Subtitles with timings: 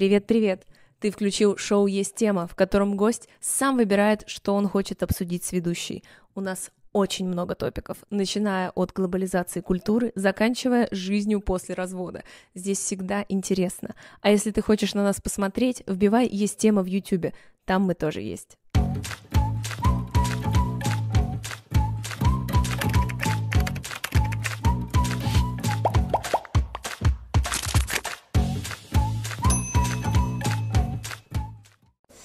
[0.00, 0.66] Привет-привет!
[0.98, 5.52] Ты включил шоу «Есть тема», в котором гость сам выбирает, что он хочет обсудить с
[5.52, 6.04] ведущей.
[6.34, 12.24] У нас очень много топиков, начиная от глобализации культуры, заканчивая жизнью после развода.
[12.54, 13.94] Здесь всегда интересно.
[14.22, 17.34] А если ты хочешь на нас посмотреть, вбивай «Есть тема» в YouTube,
[17.66, 18.56] там мы тоже есть.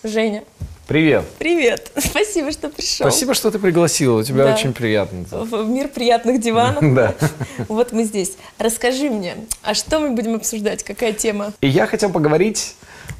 [0.06, 0.44] Женя,
[0.88, 1.26] Привет.
[1.40, 1.92] привет!
[1.98, 3.10] Спасибо, что пришел.
[3.10, 4.20] Спасибо, что ты пригласила.
[4.20, 4.54] У тебя Да.
[4.54, 5.26] очень приятно.
[5.32, 6.84] В мир приятных диванов.
[6.96, 7.16] Да.
[7.68, 8.34] Вот мы здесь.
[8.60, 10.84] Расскажи мне, а что мы будем обсуждать?
[10.84, 11.54] Какая тема?
[11.62, 12.76] И я хотел поговорить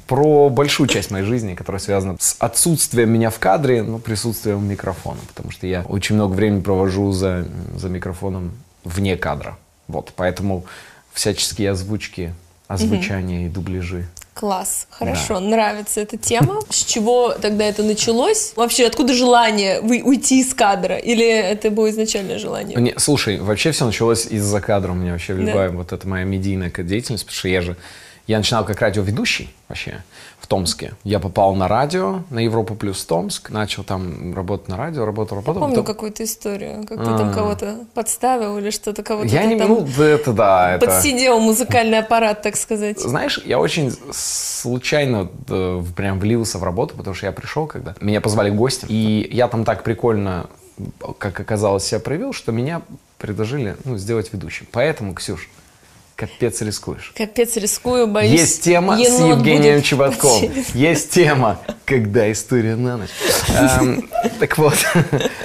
[0.06, 5.18] про большую часть моей жизни, которая связана с отсутствием меня в кадре, но присутствием микрофона.
[5.26, 8.52] Потому что я очень много времени провожу за, за микрофоном
[8.84, 9.58] вне кадра.
[9.88, 10.64] Вот, поэтому
[11.12, 12.32] всяческие озвучки,
[12.68, 14.06] озвучания и дубляжи.
[14.40, 16.60] Класс, хорошо, нравится эта тема.
[16.68, 18.52] С чего тогда это началось?
[18.54, 20.98] Вообще, откуда желание вы- уйти из кадра?
[20.98, 22.78] Или это было изначальное желание?
[22.78, 24.92] Не, слушай, вообще все началось из-за кадра.
[24.92, 25.40] У меня вообще Да.
[25.40, 27.76] любая вот эта моя медийная деятельность, потому что я же
[28.26, 30.02] я начинал как радиоведущий вообще
[30.40, 30.94] в Томске.
[31.04, 35.60] Я попал на радио, на Европу плюс Томск, начал там работать на радио, работал, работал.
[35.60, 37.32] Помню потом- какую-то историю, как ты там А.
[37.32, 40.86] кого-то подставил или что-то кого-то Я не, там ну, это да, это...
[40.86, 43.00] подсидел музыкальный аппарат, так сказать.
[43.00, 48.20] Знаешь, я очень случайно э, прям влился в работу, потому что я пришел, когда меня
[48.20, 50.46] позвали гостем, и я там так прикольно,
[51.18, 52.82] как оказалось, себя проявил, что меня
[53.18, 54.66] предложили ну, сделать ведущим.
[54.72, 55.48] Поэтому, Ксюш,
[56.16, 57.12] капец рискуешь.
[57.16, 58.40] Капец, рискую, боюсь.
[58.40, 60.52] Есть тема с Евгением будет Чеботковым.
[60.74, 63.10] Есть тема, когда история на ночь.
[63.48, 64.08] Эм,
[64.40, 64.74] Так вот.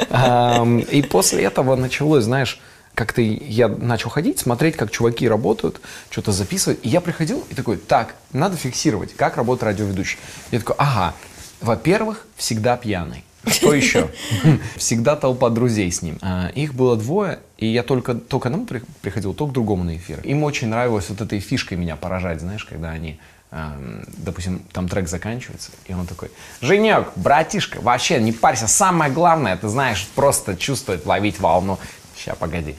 [0.09, 2.59] эм, И после этого началось, знаешь,
[2.95, 6.79] как-то я начал ходить, смотреть, как чуваки работают, что-то записывать.
[6.83, 10.17] И я приходил и такой, так, надо фиксировать, как работает радиоведущий.
[10.51, 11.13] Я такой, ага,
[11.61, 13.23] во-первых, всегда пьяный.
[13.47, 14.09] Что еще?
[14.77, 16.17] Всегда толпа друзей с ним.
[16.21, 19.83] А, Их было двое, и я только, то к одному при- приходил, то к другому
[19.83, 20.19] на эфир.
[20.21, 23.19] Им очень нравилось вот этой фишкой меня поражать, знаешь, когда они,
[23.51, 26.29] эм, допустим, там трек заканчивается, и он такой,
[26.61, 31.79] Женек, братишка, вообще не парься, самое главное, ты знаешь, просто чувствовать, ловить волну.
[32.17, 32.75] Ща, погоди.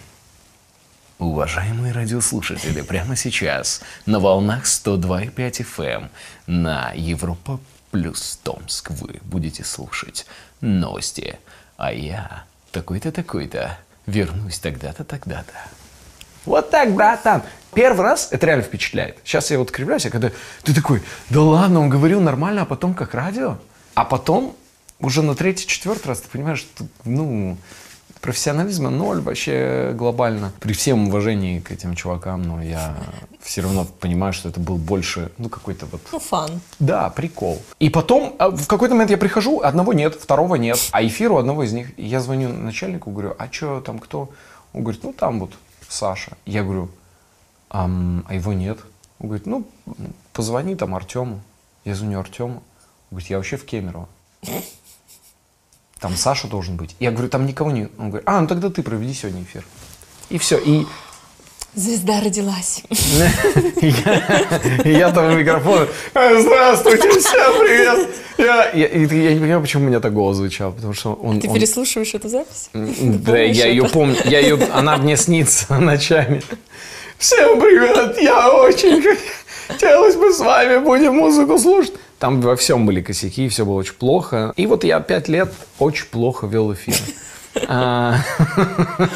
[1.19, 6.09] Уважаемые радиослушатели, прямо сейчас на волнах 102,5 FM
[6.49, 7.61] на Европа
[7.93, 10.27] плюс Томск вы будете слушать
[10.61, 11.39] новости.
[11.77, 15.53] А я такой-то, такой-то вернусь тогда-то, тогда-то.
[16.45, 17.43] Вот так, братан.
[17.75, 19.19] Первый раз это реально впечатляет.
[19.25, 20.33] Сейчас я вот кривляюсь, а когда
[20.65, 23.59] ты такой, да ладно, он говорил нормально, а потом как радио.
[23.95, 24.57] А потом
[24.99, 27.59] уже на третий, четвертый раз ты понимаешь, что, ну,
[28.23, 30.53] профессионализма ноль вообще глобально.
[30.61, 32.97] При всем уважении к этим чувакам, но я
[33.41, 36.61] все равно понимаю, что это был больше, ну, какой-то вот Ну, фан.
[36.79, 37.61] да, прикол.
[37.81, 41.37] И потом а, в какой-то момент я прихожу, одного нет, второго нет, а эфир у
[41.37, 41.99] одного из них.
[41.99, 44.31] И я звоню начальнику, говорю, а что там кто?
[44.73, 45.53] Он говорит, ну там вот
[45.89, 46.33] Саша.
[46.47, 46.89] Я говорю,
[47.69, 48.79] «Ам, а его нет.
[49.19, 49.67] Он говорит, ну
[50.33, 51.41] позвони там Артему.
[51.85, 52.55] Я звоню Артему.
[52.57, 52.63] Он
[53.11, 54.09] говорит, я вообще в Кемерово.
[56.03, 56.97] Там Саша должен быть.
[56.99, 57.93] Я говорю, там никого нет.
[57.97, 59.65] Он говорит, а, ну тогда ты проведи сегодня эфир.
[60.31, 60.59] И все.
[60.59, 60.85] И
[61.75, 62.83] Звезда родилась.
[64.85, 65.89] я, там в микрофон.
[66.13, 68.11] «Э, Здравствуйте, всем привет.
[68.37, 71.41] Я, не понимаю, почему у меня так голос звучал, потому что он...
[71.41, 72.69] Ты он- переслушиваешь эту запись?
[72.75, 74.17] Да, я ее помню.
[74.25, 76.43] Я ее, она мне снится ночами.
[77.17, 79.03] Всем привет, я очень
[79.69, 81.95] хотелось бы с вами будем музыку слушать.
[82.23, 84.53] Там во всем были косяки, все было очень плохо.
[84.55, 86.95] И вот я пять лет очень плохо вел эфир.
[87.67, 88.15] А,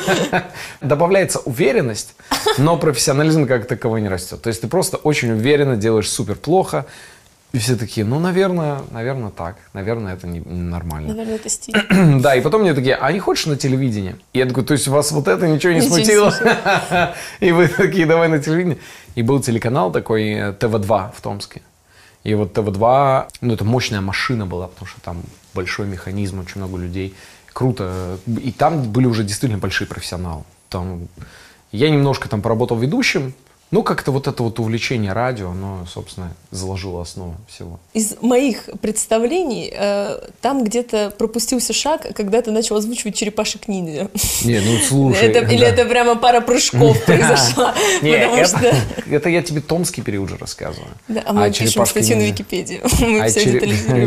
[0.81, 2.17] Добавляется уверенность,
[2.59, 4.43] но профессионализм как таковой не растет.
[4.43, 6.85] То есть ты просто очень уверенно делаешь супер плохо,
[7.53, 9.55] и все такие, ну, наверное, наверное, так.
[9.73, 11.15] Наверное, это не, не нормально.
[11.15, 11.77] Наверное, это стиль.
[12.21, 14.17] Да, и потом мне такие, а не хочешь на телевидение?
[14.33, 17.15] И я такой, то есть вас вот это ничего не Ничего не смутило?
[17.39, 18.79] И вы такие, давай на телевидение.
[19.15, 21.63] И был телеканал такой э, ТВ-2 в Томске.
[22.27, 25.23] И вот ТВ-2, ну это мощная машина была, потому что там
[25.55, 27.15] большой механизм, очень много людей.
[27.53, 28.19] Круто.
[28.27, 30.43] И там были уже действительно большие профессионалы.
[30.69, 31.07] Там
[31.71, 33.33] я немножко там поработал ведущим,
[33.71, 37.81] ну как-то вот это вот увлечение радио, оно, собственно, заложило основу всего.
[37.95, 44.09] Из моих представлений э, там где-то пропустился шаг, когда ты начал озвучивать черепашек ниндзя.
[44.45, 45.29] Не, ну слушай.
[45.29, 45.67] Это- Или да.
[45.69, 47.75] это прямо пара прыжков произошла.
[48.03, 48.75] Не, Потому это, что...
[49.11, 50.91] это я тебе томский период уже рассказываю.
[51.09, 52.81] Да, а мы пишем черепашки статью на.
[53.07, 53.45] Мы А все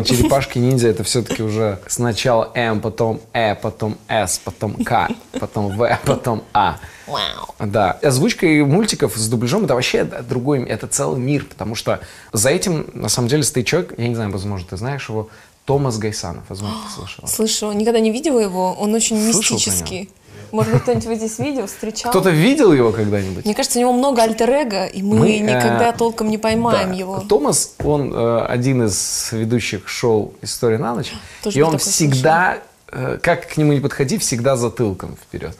[0.03, 5.09] черепашки ниндзя это все-таки уже сначала М, потом Э, потом С, потом К,
[5.39, 6.77] потом В, потом А.
[7.09, 7.55] Вау.
[7.59, 11.99] Да, озвучка и мультиков с дубляжом это вообще другой, это целый мир, потому что
[12.33, 15.29] за этим, на самом деле, стоит человек, я не знаю, возможно, ты знаешь его,
[15.65, 17.27] Томас Гайсанов, возможно, ты слышала.
[17.27, 20.09] Слышала, никогда не видела его, он очень Слышал мистический.
[20.51, 22.11] Может быть, кто-нибудь здесь видел, встречал?
[22.11, 23.45] Кто-то видел его когда-нибудь?
[23.45, 26.95] Мне кажется, у него много альтер и мы, Мы, э, никогда толком не поймаем Да.
[26.95, 27.19] его.
[27.21, 31.13] Томас, он э, один из ведущих шоу «История на ночь»,
[31.43, 32.57] Тоже и он всегда,
[32.87, 35.55] э, как к нему не подходи, всегда затылком вперед.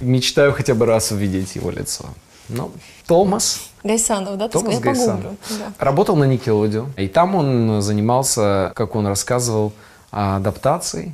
[0.00, 2.06] Мечтаю хотя бы раз увидеть его лицо.
[2.48, 2.72] Ну,
[3.06, 4.48] Томас, Гайсанов, да?
[4.48, 4.74] Томас?
[4.74, 5.16] Я Гайсан.
[5.18, 5.36] погуглю.
[5.50, 5.72] Да.
[5.78, 6.92] Работал на Никелодеон.
[6.96, 9.72] И там он занимался, как он рассказывал,
[10.10, 11.12] адаптацией,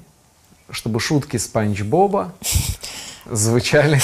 [0.70, 2.32] чтобы шутки Спанч Боба
[3.30, 4.00] звучали.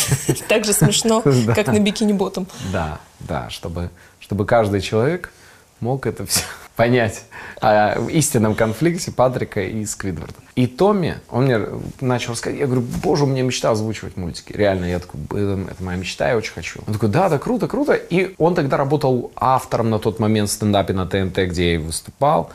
[0.48, 1.22] Так же смешно,
[1.54, 2.46] как на бикини ботом.
[2.72, 5.32] Да, да, чтобы, чтобы каждый человек
[5.80, 6.42] мог это все
[6.80, 7.24] понять
[7.60, 10.34] о истинном конфликте Патрика и Сквидварда.
[10.54, 11.60] И Томми, он мне
[12.00, 14.54] начал рассказать, я говорю, боже, у меня мечта озвучивать мультики.
[14.54, 16.80] Реально, я такой, это, моя мечта, я очень хочу.
[16.86, 17.92] Он такой, да, да, круто, круто.
[17.92, 21.78] И он тогда работал автором на тот момент в стендапе на ТНТ, где я и
[21.78, 22.50] выступал.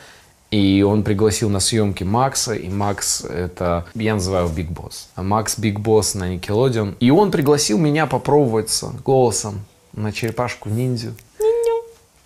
[0.49, 5.09] И он пригласил на съемки Макса, и Макс это, я называю Big Boss.
[5.13, 6.95] А Макс Big Boss на Nickelodeon.
[6.99, 11.13] И он пригласил меня попробоваться голосом на черепашку ниндзю.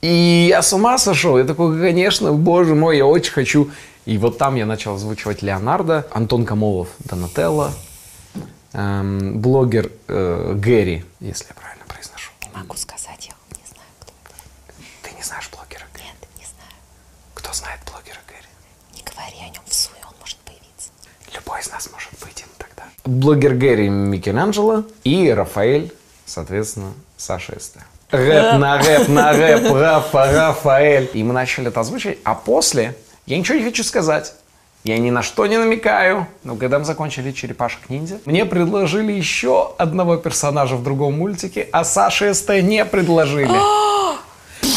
[0.01, 1.37] И я с ума сошел.
[1.37, 3.71] Я такой, конечно, боже мой, я очень хочу.
[4.05, 7.73] И вот там я начал озвучивать Леонардо, Антон Камолов, Донателло,
[8.73, 12.31] эм, блогер э, Гэри, если я правильно произношу.
[12.41, 14.13] Не могу сказать, я не знаю, кто.
[15.03, 16.05] Ты не знаешь блогера Гэри?
[16.05, 16.73] Нет, не знаю.
[17.33, 18.47] Кто знает блогера Гэри?
[18.95, 20.91] Не говори о нем в суе, он может появиться.
[21.35, 22.85] Любой из нас может быть им тогда.
[23.03, 25.93] Блогер Гэри Микеланджело и Рафаэль,
[26.25, 27.81] соответственно, Саша Эсте.
[28.11, 31.09] Рэп на рэп на рэп, Рафа, Рафаэль.
[31.13, 32.95] И мы начали это озвучивать, а после
[33.25, 34.33] я ничего не хочу сказать.
[34.83, 36.25] Я ни на что не намекаю.
[36.43, 41.83] Но когда мы закончили «Черепашек ниндзя», мне предложили еще одного персонажа в другом мультике, а
[41.83, 43.51] Саше СТ не предложили.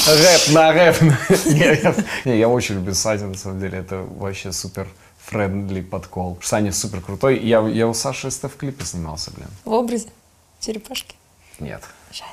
[0.07, 0.97] Рэп на рэп.
[2.25, 3.79] Не, я очень люблю Саню, на самом деле.
[3.79, 4.89] Это вообще супер
[5.25, 6.39] friendly подкол.
[6.43, 7.39] Саня супер крутой.
[7.39, 9.49] Я, я у Саши ST в клипе снимался, блин.
[9.65, 10.09] В образе
[10.61, 11.15] черепашки.
[11.61, 11.83] Нет.
[12.13, 12.27] Жаль.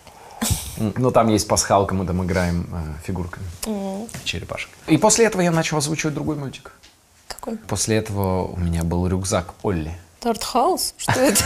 [0.80, 3.46] М, Ну, там есть пасхалка, мы там играем э, фигурками
[4.24, 4.70] черепашек.
[4.88, 6.72] И после этого я начал озвучивать другой мультик.
[7.28, 7.58] Какой?
[7.58, 9.96] После этого у меня был рюкзак Олли.
[10.20, 10.94] Торт Хаус?
[10.98, 11.44] Что это?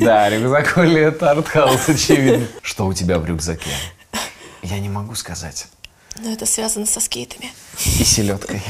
[0.00, 2.46] Да, рюкзак Олли это артхаус, очевидно.
[2.62, 3.70] Что у тебя в рюкзаке?
[4.62, 5.66] Я не могу сказать.
[6.16, 7.52] Ну, это связано со скейтами.
[7.78, 8.62] И селедкой.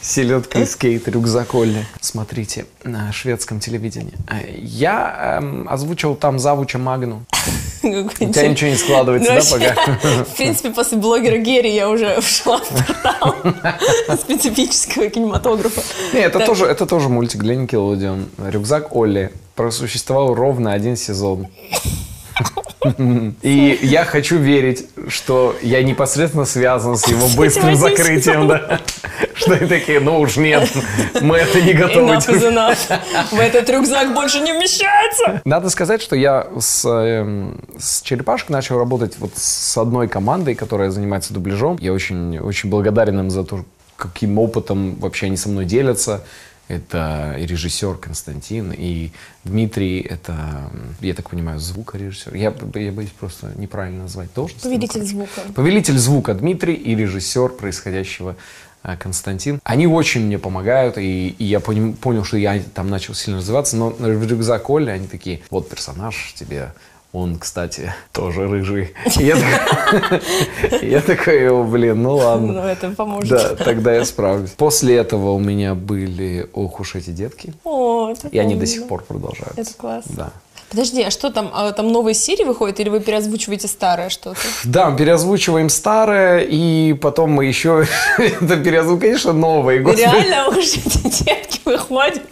[0.00, 1.84] Селедка и скейт, рюкзак Олли.
[2.00, 4.14] Смотрите, на шведском телевидении.
[4.30, 7.24] Э, Я эм, озвучил там завуча Магну.
[7.82, 10.24] У тебя ничего не складывается, да, пока?
[10.24, 13.36] В принципе, после блогера Герри я уже ушла в портал
[14.18, 15.82] специфического кинематографа.
[16.12, 18.26] Не, это тоже, это тоже мультик для Nickelodeon.
[18.50, 21.48] Рюкзак Олли просуществовал ровно один сезон.
[23.42, 28.80] И я хочу верить, что я непосредственно связан с его быстрым закрытием, да.
[29.34, 30.68] Что они такие, ну уж нет,
[31.20, 32.42] мы это не готовы Enough is терпеть».
[32.44, 33.00] enough.
[33.30, 35.42] В этот рюкзак больше не вмещается.
[35.44, 40.90] Надо сказать, что я с, эм, с черепашкой начал работать вот с одной командой, которая
[40.90, 41.78] занимается дубляжом.
[41.80, 43.64] Я очень, очень благодарен им за то,
[43.96, 46.24] каким опытом вообще они со мной делятся.
[46.68, 49.10] Это режиссер Константин, и
[49.44, 50.70] Дмитрий, это,
[51.00, 52.34] я так понимаю, звукорежиссер.
[52.34, 54.62] Я, я боюсь просто неправильно назвать должность.
[54.62, 55.40] Повелитель Ну, звука.
[55.54, 58.36] Повелитель звука Дмитрий и режиссер происходящего
[58.82, 59.60] э, Константин.
[59.64, 63.76] Они очень мне помогают, и, и я поним- понял, что я там начал сильно развиваться,
[63.76, 66.72] но в рюкзак Олли они такие, вот персонаж тебе,
[67.12, 68.94] он, кстати, тоже рыжий.
[69.16, 70.20] Я такой,
[70.88, 72.60] я такой, «О, блин, ну Ну, ладно.
[72.60, 73.30] это поможет.
[73.30, 74.50] Да, тогда я справлюсь.
[74.50, 78.86] После этого у меня были «Ох уж эти детки», О, это и они до сих
[78.88, 79.60] пор продолжаются.
[79.60, 80.04] Это класс.
[80.08, 80.30] Да.
[80.70, 81.50] Подожди, а что там?
[81.54, 84.38] А там новые серии выходят или вы переозвучиваете старое что-то?
[84.64, 87.86] Да, мы переозвучиваем старое, и потом мы еще
[88.18, 90.02] это переозвучиваем, конечно, господи.
[90.02, 92.22] Реально уж эти детки выходят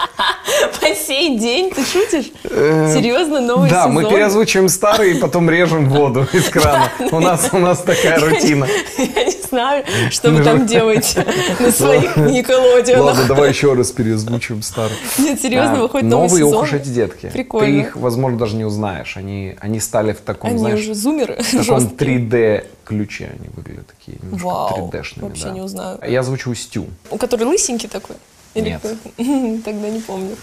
[0.80, 1.70] по сей день?
[1.70, 2.30] Ты шутишь?
[2.44, 3.92] Серьезно, новый Э, Да, сезон?
[3.94, 6.90] мы переозвучиваем старый и потом режем воду из крана.
[7.12, 8.66] У нас, у нас такая рутина.
[8.98, 11.24] Я не знаю, что вы там делаете
[11.60, 13.04] на своих Николодионах.
[13.06, 14.96] Ладно, давай еще раз переозвучиваем старый.
[15.18, 16.54] Нет, серьезно, А, выходит новый Новые сезон.
[16.58, 17.26] ох уж эти детки.
[17.32, 17.66] Прикольно.
[17.66, 19.16] Ты их, возможно, даже не узнаешь.
[19.16, 22.18] Они, они стали в таком, Они знаешь, уже зумеры в таком жесткие.
[22.18, 25.22] 3D ключе они выглядят такие немножко Вау, 3D-шными.
[25.28, 25.50] вообще да.
[25.50, 25.98] не узнаю.
[26.06, 26.86] Я звучу Стю.
[27.10, 28.16] У которой лысенький такой?
[28.56, 28.80] Или Нет.
[28.80, 28.90] кто?
[29.64, 30.36] Тогда не помню.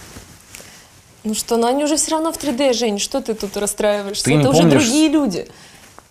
[1.24, 4.24] Ну что, ну они уже все равно в 3D, Жень, что ты тут расстраиваешься?
[4.26, 4.84] Ты Это не уже помнишь?
[4.84, 5.48] другие люди.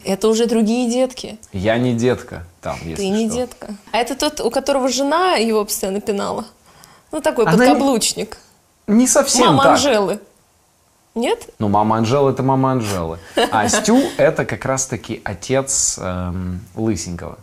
[0.04, 1.38] Это уже другие детки.
[1.52, 3.36] Я не детка там, если Ты не что.
[3.38, 3.74] детка.
[3.92, 6.46] А это тот, у которого жена его постоянно пинала.
[7.12, 8.38] Ну, такой Она не- подкаблучник.
[8.88, 9.72] Не совсем Мама так.
[9.72, 10.18] Анжелы.
[11.14, 11.50] Нет?
[11.58, 13.18] Ну, мама Анжелы это мама Анжелы.
[13.36, 17.38] А Стю это как раз-таки отец эм, Лысенького.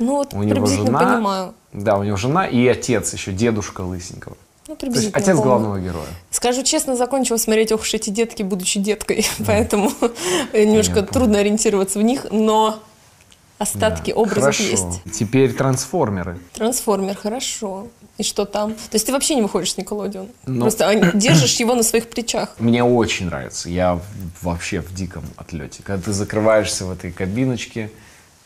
[0.00, 0.98] Ну, вот У него жена.
[0.98, 1.54] понимаю.
[1.72, 4.36] Да, у него жена и отец еще, дедушка Лысенького.
[4.68, 5.42] Ну, То есть отец помню.
[5.42, 6.06] главного героя.
[6.30, 9.90] Скажу честно, закончила смотреть «Ох уж эти детки», будучи деткой, поэтому
[10.52, 12.82] немножко трудно ориентироваться в них, но
[13.56, 14.62] остатки образов Хорошо.
[14.64, 15.02] есть.
[15.12, 16.38] Теперь трансформеры.
[16.52, 17.88] Трансформер, хорошо.
[18.18, 18.74] И что там?
[18.74, 20.28] То есть ты вообще не выходишь с Николодион?
[20.46, 20.60] Ну.
[20.60, 22.54] Просто держишь его на своих плечах.
[22.58, 23.68] Мне очень нравится.
[23.70, 24.00] Я
[24.42, 25.82] вообще в диком отлете.
[25.82, 27.90] Когда ты закрываешься в этой кабиночке,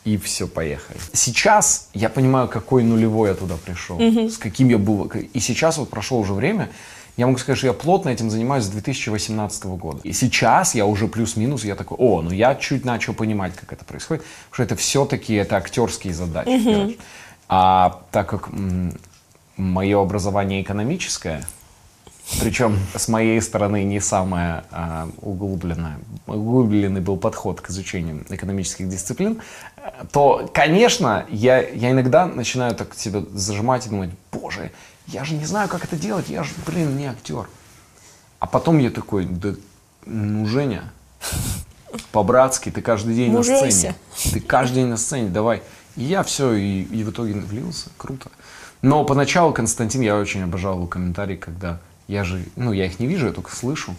[0.05, 0.97] и все, поехали.
[1.13, 3.99] Сейчас я понимаю, какой нулевой я туда пришел.
[3.99, 5.05] С каким я был.
[5.05, 6.69] И сейчас вот прошло уже время.
[7.15, 9.99] Я могу сказать, что я плотно этим занимаюсь с 2018 года.
[10.03, 13.85] И сейчас я уже плюс-минус, я такой, о, ну я чуть начал понимать, как это
[13.85, 14.23] происходит.
[14.49, 16.47] Потому что это все-таки это актерские задачи.
[16.65, 16.97] понимаешь?
[17.47, 18.49] А так как
[19.57, 21.45] мое образование экономическое,
[22.39, 29.41] причем с моей стороны не самое а, углубленное, углубленный был подход к изучению экономических дисциплин,
[30.11, 34.71] то, конечно, я, я иногда начинаю так себя зажимать и думать, боже,
[35.07, 37.47] я же не знаю, как это делать, я же, блин, не актер.
[38.39, 39.55] А потом я такой, да,
[40.05, 40.91] ну, Женя,
[42.11, 43.71] по-братски, ты каждый день на Мужайся.
[43.71, 43.95] сцене.
[44.33, 45.61] Ты каждый день на сцене, давай.
[45.95, 48.31] И я все, и, и в итоге влился, круто.
[48.81, 53.07] Но поначалу, Константин, я очень обожал его комментарии, когда я же, ну, я их не
[53.07, 53.95] вижу, я только слышу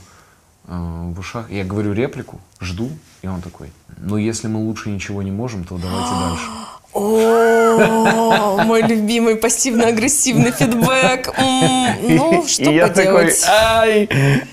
[0.66, 1.50] э, в ушах.
[1.50, 2.90] Я говорю реплику, жду,
[3.22, 6.44] и он такой, ну, если мы лучше ничего не можем, то давайте дальше.
[6.94, 11.32] О, мой любимый пассивно-агрессивный фидбэк.
[11.36, 13.44] Ну, что и я такой, поделать?
[13.48, 14.08] ай,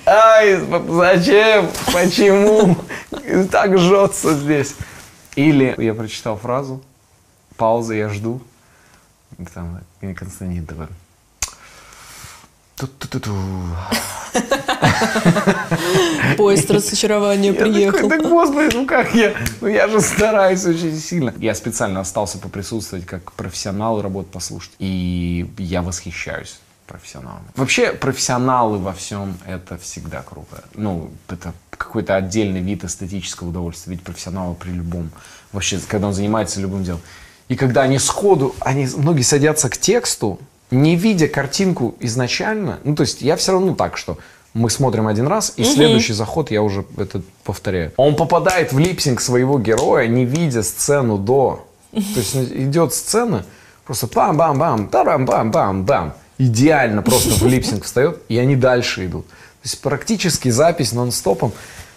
[0.08, 2.76] ай, зачем, почему
[3.52, 4.76] так жжется здесь?
[5.36, 6.82] Или я прочитал фразу,
[7.58, 8.42] пауза, я жду,
[9.38, 9.80] и там
[10.16, 10.88] Константин такой.
[16.38, 18.08] Поезд разочарования приехал.
[18.10, 19.36] да господи, ну как я?
[19.60, 21.34] Ну я же стараюсь очень сильно.
[21.38, 24.72] Я специально остался поприсутствовать как профессионал и работу послушать.
[24.80, 27.46] И я восхищаюсь профессионалами.
[27.56, 30.64] Вообще, профессионалы во всем это всегда круто.
[30.76, 33.94] Ну, это какой-то отдельный вид эстетического удовольствия.
[33.94, 35.10] Ведь профессионалы при любом,
[35.52, 37.02] вообще, когда он занимается любым делом.
[37.48, 40.40] И когда они сходу, они, многие садятся к тексту,
[40.72, 44.18] не видя картинку изначально, ну, то есть я все равно так, что
[44.54, 47.94] мы смотрим один раз, и следующий заход я уже это повторяю.
[47.98, 51.68] Он попадает в липсинг своего героя, не видя сцену до.
[51.92, 53.46] То есть идет сцена,
[53.86, 56.14] просто пам-бам-бам, тарам-бам-бам-бам.
[56.38, 59.28] Идеально просто в липсинг встает, и они дальше идут.
[59.28, 61.52] То есть практически запись нон-стопом.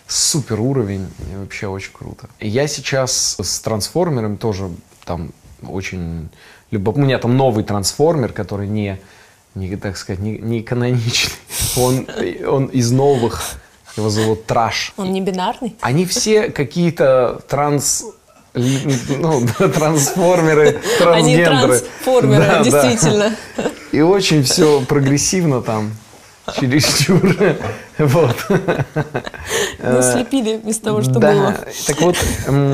[0.07, 2.29] Супер уровень, и вообще очень круто.
[2.39, 4.69] Я сейчас с трансформером тоже
[5.07, 5.31] там
[5.67, 6.29] очень
[6.75, 7.05] любопытно.
[7.05, 8.99] У меня там новый трансформер, который не,
[9.55, 11.33] не так сказать, не, не каноничный.
[11.77, 12.07] Он,
[12.47, 13.43] он из новых,
[13.97, 14.93] его зовут Траш.
[14.97, 15.75] Он не бинарный?
[15.81, 18.05] Они все какие-то транс...
[18.55, 21.81] Ну, трансформеры, Они трансгендеры.
[21.81, 22.63] трансформеры, Да, да.
[22.65, 23.37] действительно.
[23.91, 25.91] И очень все прогрессивно там,
[26.53, 27.37] чересчур.
[27.99, 28.37] Вот.
[29.79, 31.33] Ну, слепили из того, что да.
[31.33, 31.61] было.
[31.87, 32.17] Так вот,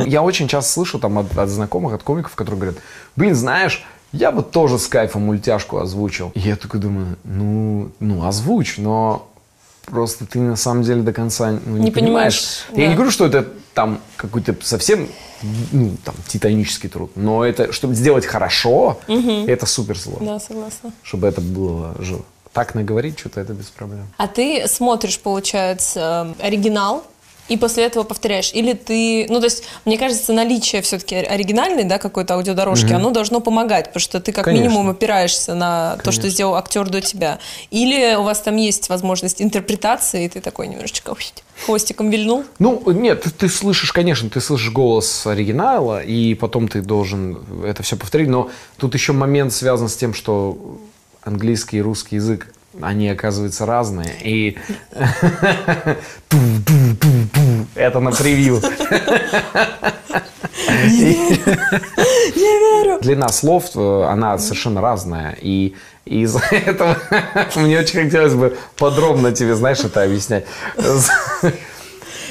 [0.07, 2.77] я очень часто слышу там от, от знакомых, от комиков, которые говорят,
[3.17, 6.31] блин, знаешь, я бы тоже с кайфом мультяшку озвучил.
[6.35, 9.29] И я такой думаю, ну, ну озвучь, но
[9.87, 11.93] просто ты на самом деле до конца ну, не, Не понимаешь.
[11.93, 12.87] понимаешь, Я да.
[12.87, 15.09] не говорю, что это там какой-то совсем
[15.73, 20.93] ну, там, титанический труд, но это, чтобы сделать хорошо, это супер сложно, Да, согласна.
[21.03, 22.23] чтобы это было живо.
[22.52, 24.07] Так наговорить что-то это без проблем.
[24.16, 27.04] А ты смотришь, получается, оригинал,
[27.50, 28.52] и после этого повторяешь?
[28.54, 29.26] Или ты...
[29.28, 34.00] Ну, то есть, мне кажется, наличие все-таки оригинальной, да, какой-то аудиодорожки, оно должно помогать, потому
[34.00, 34.69] что ты как Конечно.
[34.69, 36.30] минимум опираешься на то, что Конечно.
[36.30, 37.40] сделал актер до тебя.
[37.73, 41.12] Или у вас там есть возможность интерпретации, и ты такой немножечко
[41.66, 42.45] хвостиком вильнул?
[42.61, 47.83] Ну, нет, ты, ты слышишь, конечно, ты слышишь голос оригинала, и потом ты должен это
[47.83, 50.78] все повторить, но тут еще момент связан с тем, что
[51.23, 52.49] английский и русский язык,
[52.81, 54.59] они, оказывается, разные, и
[57.75, 58.61] это на превью.
[60.87, 63.00] Не верю!
[63.00, 65.75] Длина слов, э, она совершенно разная, и
[66.05, 66.97] из-за этого
[67.57, 70.47] мне очень хотелось бы подробно тебе, знаешь, это объяснять.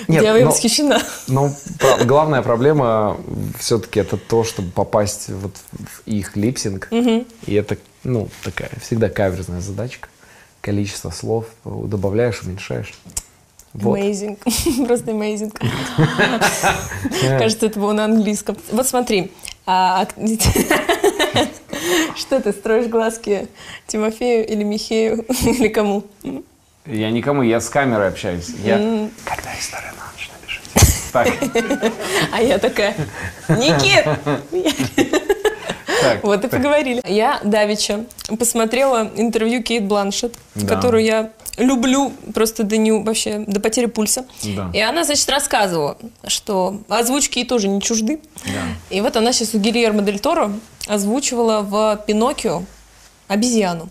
[0.09, 1.01] Нет, Я но- восхищена.
[1.27, 3.17] Ну, про- главная проблема
[3.59, 6.87] все-таки это то, чтобы попасть вот в их липсинг.
[6.91, 10.09] И это, ну, такая всегда каверзная задачка.
[10.61, 12.93] Количество слов добавляешь, уменьшаешь.
[13.73, 13.99] Вот.
[13.99, 14.37] Amazing.
[14.87, 15.53] Просто amazing.
[17.39, 18.57] Кажется, это было на английском.
[18.71, 19.31] Вот смотри.
[19.67, 20.15] а, ак-
[22.17, 23.47] Что ты строишь глазки
[23.87, 26.03] Тимофею или Михею или кому?
[26.91, 28.49] Я никому, я с камерой общаюсь.
[28.63, 28.77] Я...
[29.25, 30.95] Когда история на ночь напишите.
[31.11, 31.27] Так,
[32.31, 32.95] А я такая,
[33.49, 34.05] Никит!
[36.01, 36.23] так.
[36.23, 37.01] Вот и поговорили.
[37.07, 38.05] Я давеча
[38.37, 40.67] посмотрела интервью Кейт Бланшет, Да.
[40.67, 44.25] которую я люблю просто до нее вообще до потери пульса.
[44.43, 44.69] Да.
[44.73, 48.19] И она, значит, рассказывала, что озвучки ей тоже не чужды.
[48.45, 48.51] Да.
[48.95, 50.51] И вот она сейчас у Гильермо Дель Торо
[50.87, 52.63] озвучивала в Пиноккио
[53.27, 53.89] обезьяну.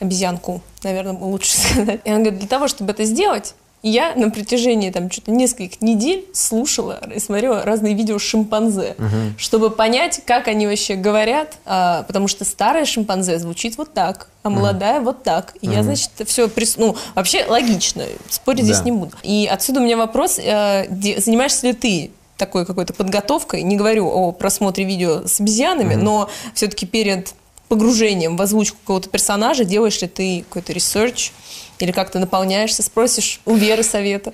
[0.00, 2.00] Обезьянку, наверное, лучше сказать.
[2.04, 6.24] И она говорит, для того, чтобы это сделать, я на протяжении там что-то нескольких недель
[6.32, 8.94] слушала и смотрела разные видео шимпанзе,
[9.36, 14.50] чтобы понять, как они вообще говорят, а, потому что старая шимпанзе звучит вот так, а
[14.50, 15.54] молодая вот так.
[15.62, 18.84] И я, значит, все, ну, вообще логично, спорить здесь Да.
[18.84, 19.16] не буду.
[19.24, 24.08] И отсюда у меня вопрос, э, де- занимаешься ли ты такой какой-то подготовкой, не говорю
[24.08, 27.34] о просмотре видео с обезьянами, но все-таки перед
[27.72, 31.32] погружением в озвучку какого-то персонажа делаешь ли ты какой-то research
[31.78, 34.30] или как-то наполняешься, спросишь у Веры совета.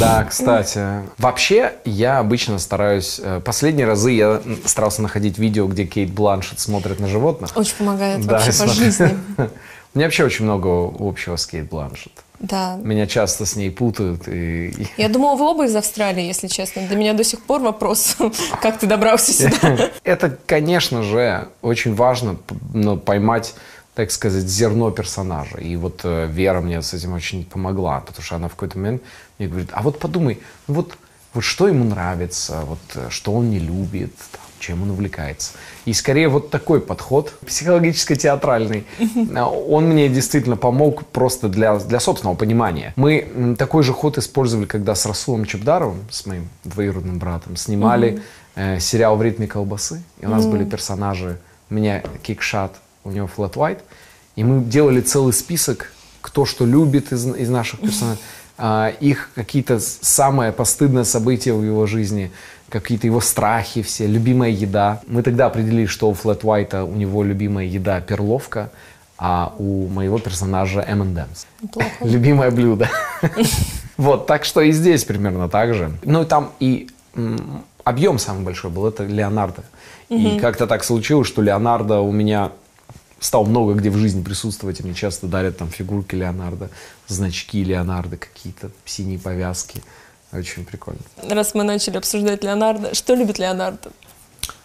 [0.00, 0.80] Да, кстати.
[1.16, 3.20] Вообще, я обычно стараюсь...
[3.22, 7.52] э, Последние разы я старался находить видео, где Кейт Бланшет смотрит на животных.
[7.54, 9.16] Очень помогает Да, вообще по жизни.
[9.38, 12.23] У меня вообще очень много общего с Кейт Бланшет.
[12.44, 12.76] Да.
[12.82, 14.28] Меня часто с ней путают.
[14.28, 14.86] И...
[14.98, 16.86] Я думала, вы оба из Австралии, если честно.
[16.86, 18.16] Для меня до сих пор вопрос,
[18.60, 19.90] как ты добрался сюда.
[20.04, 22.36] Это, конечно же, очень важно
[22.74, 23.54] ну, поймать,
[23.94, 25.56] так сказать, зерно персонажа.
[25.56, 29.02] И вот э, Вера мне с этим очень помогла, потому что она в какой-то момент
[29.38, 30.98] мне говорит, а вот подумай, ну вот,
[31.32, 35.52] вот что ему нравится, вот э, что он не любит, там, чем он увлекается.
[35.84, 38.86] И скорее вот такой подход, психологически-театральный,
[39.68, 42.94] он мне действительно помог просто для, для собственного понимания.
[42.96, 48.22] Мы такой же ход использовали, когда с Расулом Чебдаровым, с моим двоюродным братом, снимали
[48.54, 50.02] э, сериал «В ритме колбасы».
[50.20, 51.38] И у нас были персонажи,
[51.70, 53.80] у меня кикшат, у него флэт white.
[54.36, 55.92] И мы делали целый список,
[56.22, 58.22] кто что любит из, из наших персонажей,
[59.00, 62.30] их какие-то самые постыдные события в его жизни,
[62.68, 65.00] какие-то его страхи все, любимая еда.
[65.06, 68.70] Мы тогда определили, что у Флэт Уайта у него любимая еда перловка,
[69.18, 71.46] а у моего персонажа M&M's.
[72.00, 72.88] Любимое блюдо.
[73.96, 75.92] Вот, так что и здесь примерно так же.
[76.02, 76.88] Ну и там и
[77.84, 79.62] объем самый большой был, это Леонардо.
[80.08, 82.50] И как-то так случилось, что Леонардо у меня
[83.20, 86.70] стал много где в жизни присутствовать, и мне часто дарят там фигурки Леонардо,
[87.06, 89.82] значки Леонардо, какие-то синие повязки.
[90.32, 91.00] Очень прикольно.
[91.28, 93.90] Раз мы начали обсуждать Леонардо, что любит Леонардо?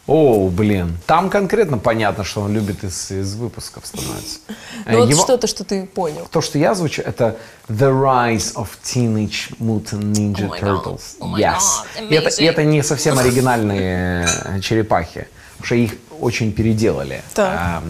[0.08, 0.98] О, блин.
[1.06, 4.40] Там конкретно понятно, что он любит из, из выпусков становится.
[4.86, 6.28] Э, Ну вот что-то, что ты понял.
[6.32, 10.60] То, что я звучу, это The Rise of Teenage Mutant Ninja Oh.
[10.60, 11.02] Turtles.
[11.20, 11.60] Oh yes.
[12.00, 17.22] God, это, это не совсем оригинальные э, черепахи, потому что их очень переделали.
[17.36, 17.84] Так.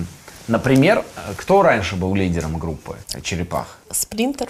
[0.50, 1.06] Например,
[1.38, 3.78] кто раньше был лидером группы черепах?
[3.92, 4.50] Сплинтер?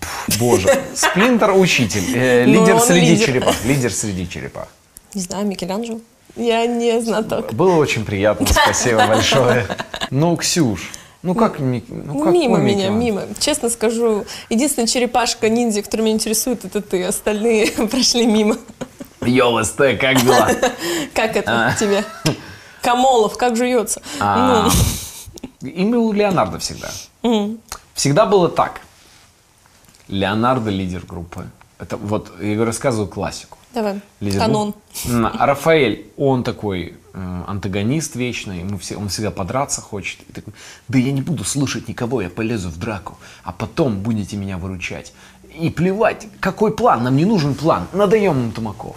[0.00, 3.26] Пф, Боже, Сплинтер учитель, э, Ну, лидер среди лидер.
[3.26, 4.68] черепах, лидер среди черепах.
[5.12, 6.00] Не знаю, Микеланджело?
[6.36, 7.52] Я не знаток.
[7.52, 9.66] Было очень приятно, спасибо большое.
[10.10, 13.22] Ну, Ксюш, ну как, ну, как мимо меня, мимо.
[13.40, 17.02] Честно скажу, единственная черепашка-ниндзя, которая меня интересует, это ты.
[17.02, 18.56] Остальные прошли мимо.
[19.22, 20.48] Йо, СТ, как дела?
[21.14, 22.04] Как это тебе?
[22.82, 24.00] Камолов, как жуется?
[25.62, 26.90] Им был Леонардо всегда.
[27.94, 28.80] Всегда было так.
[30.08, 31.46] Леонардо лидер группы.
[31.78, 33.56] Это вот, я рассказываю классику.
[33.74, 34.74] давай, Лидер канон.
[35.04, 35.36] группы.
[35.38, 40.20] А Рафаэль, он такой э, антагонист вечный, ему все, он всегда подраться хочет.
[40.28, 40.52] И такой,
[40.88, 45.14] да я не буду слушать никого, я полезу в драку, а потом будете меня выручать.
[45.58, 48.96] И плевать, какой план, нам не нужен план, надаем им тумаков.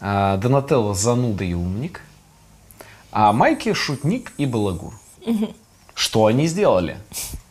[0.00, 2.00] А, Донателло зануда и умник,
[3.12, 4.97] а Майки шутник и балагур.
[5.94, 6.96] Что они сделали?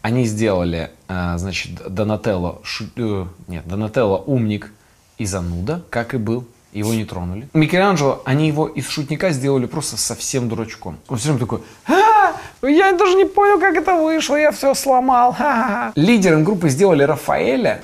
[0.01, 4.71] Они сделали, а, значит, Донателло, шу- э, нет, Донателло умник
[5.17, 6.45] и зануда, как и был.
[6.73, 7.47] Его не тронули.
[7.53, 10.97] Микеланджело, они его из шутника сделали просто совсем дурачком.
[11.08, 12.34] Он все время такой, «А,
[12.67, 15.32] я даже не понял, как это вышло, я все сломал.
[15.34, 15.91] ха-ха-ха».
[15.95, 17.82] Лидером группы сделали Рафаэля.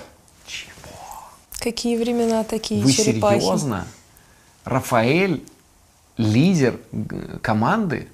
[1.59, 3.39] Какие времена такие Вы черепахи?
[3.39, 3.87] серьезно?
[4.65, 5.43] Рафаэль
[6.17, 8.07] лидер г- команды?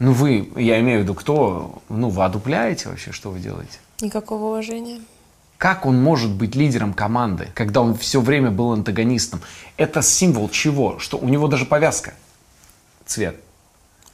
[0.00, 3.78] Ну вы, я имею в виду, кто, ну вы одупляете вообще, что вы делаете?
[4.00, 5.00] Никакого уважения.
[5.58, 9.42] Как он может быть лидером команды, когда он все время был антагонистом?
[9.76, 10.98] Это символ чего?
[10.98, 12.14] Что у него даже повязка.
[13.04, 13.36] Цвет.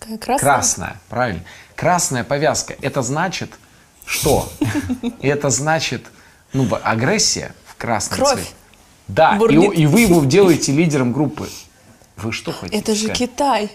[0.01, 0.38] Красная?
[0.38, 1.42] Красная, правильно.
[1.77, 2.75] Красная повязка.
[2.83, 3.53] Это значит
[4.05, 4.49] что?
[5.20, 6.07] Это значит,
[6.53, 8.35] ну, агрессия в красном Кровь.
[8.35, 8.51] цвете.
[9.07, 11.49] Да, и, и вы его делаете лидером группы.
[12.16, 13.18] Вы что хотите Это же сказать?
[13.18, 13.70] Китай.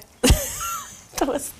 [1.21, 1.51] Это вас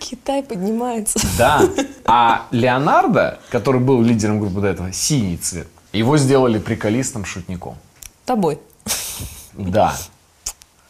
[0.00, 1.20] Китай поднимается.
[1.38, 1.62] Да.
[2.04, 7.76] А Леонардо, который был лидером группы до этого, синий цвет, его сделали приколистом шутником.
[8.24, 8.58] Тобой.
[9.52, 9.96] Да.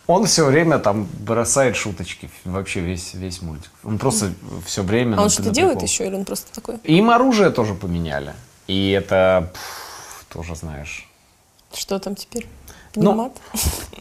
[0.06, 3.70] Он все время там бросает шуточки, вообще весь, весь мультик.
[3.84, 4.32] Он просто
[4.64, 5.16] все время...
[5.16, 6.76] А он что-то делает еще, или он просто такой?
[6.84, 8.32] Им оружие тоже поменяли.
[8.66, 11.08] И это пф, тоже знаешь.
[11.74, 12.46] Что там теперь?
[12.96, 13.32] Ну, Пневмат?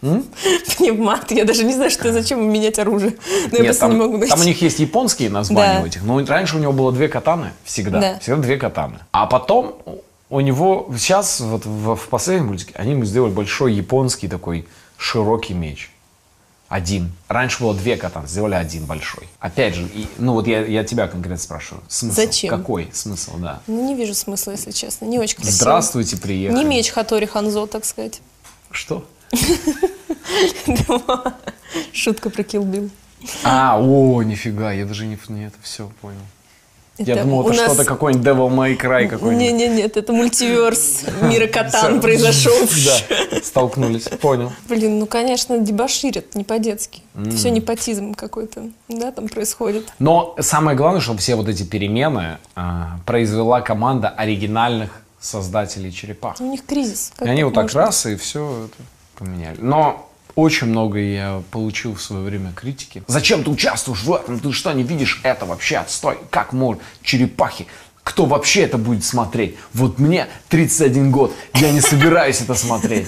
[0.78, 1.32] Пневмат.
[1.32, 3.16] Я даже не знаю, что зачем менять оружие.
[3.52, 4.32] Но я Нет, просто там, не могу найти.
[4.32, 5.84] там у них есть японские названия Да.
[5.84, 6.04] у этих.
[6.04, 8.00] Но раньше у него было две катаны всегда.
[8.00, 8.20] Да.
[8.20, 9.00] Всегда две катаны.
[9.12, 9.76] А потом
[10.30, 15.54] у него сейчас вот в, в последнем мультике они ему сделали большой японский такой широкий
[15.54, 15.92] меч.
[16.68, 17.12] Один.
[17.28, 19.28] Раньше было две катаны, сделали один большой.
[19.40, 21.84] Опять же, и- ну вот я, я тебя конкретно спрашиваю.
[21.88, 22.16] Смысл?
[22.16, 22.50] Зачем?
[22.50, 23.62] Какой смысл, да?
[23.68, 25.06] Ну, не вижу смысла, если честно.
[25.06, 25.56] Не очень красиво.
[25.58, 26.58] Здравствуйте, приехали.
[26.58, 28.20] Не меч Хатори Ханзо, так сказать.
[28.76, 29.06] Что?
[31.94, 32.90] Шутка про Kill Bill.
[33.44, 36.20] А, о, нифига, я даже не, не это все понял.
[37.00, 39.42] я Это думал, у это нас- что-то какой-нибудь Devil May Cry какой-нибудь.
[39.42, 42.54] Не-не-нет, это мультиверс мира Катан произошел.
[42.86, 44.52] Да, столкнулись, понял.
[44.70, 47.02] Блин, ну, конечно, дебоширят, не по-детски.
[47.36, 49.88] Все непотизм какой-то, да, там происходит.
[50.00, 56.40] Но самое главное, чтобы все вот эти перемены а, произвела команда оригинальных создателей черепах.
[56.40, 57.12] У них кризис.
[57.22, 57.82] И они вот так можно?
[57.82, 58.84] раз и все это
[59.18, 59.58] поменяли.
[59.60, 63.04] Но очень много я получил в свое время критики.
[63.08, 64.40] Зачем ты участвуешь в этом?
[64.40, 65.78] Ты что, не видишь это вообще?
[65.78, 66.20] Отстой.
[66.30, 66.82] Как можно?
[67.02, 67.68] Черепахи.
[68.04, 69.58] Кто вообще это будет смотреть?
[69.74, 71.34] Вот мне 31 год.
[71.56, 73.08] Я не собираюсь это смотреть.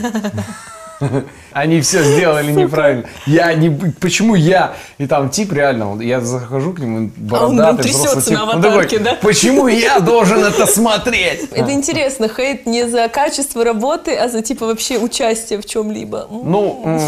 [1.52, 3.06] Они все сделали неправильно.
[3.26, 3.70] Я не...
[4.00, 4.76] Почему я?
[4.98, 8.34] И там тип реально, я захожу к нему, бородатый, трясется взрослый тип.
[8.38, 9.18] на он такой, аватарке, да?
[9.22, 11.50] Почему я должен это смотреть?
[11.52, 16.28] Это интересно, хейт не за качество работы, а за типа вообще участие в чем-либо.
[16.30, 17.00] Ну,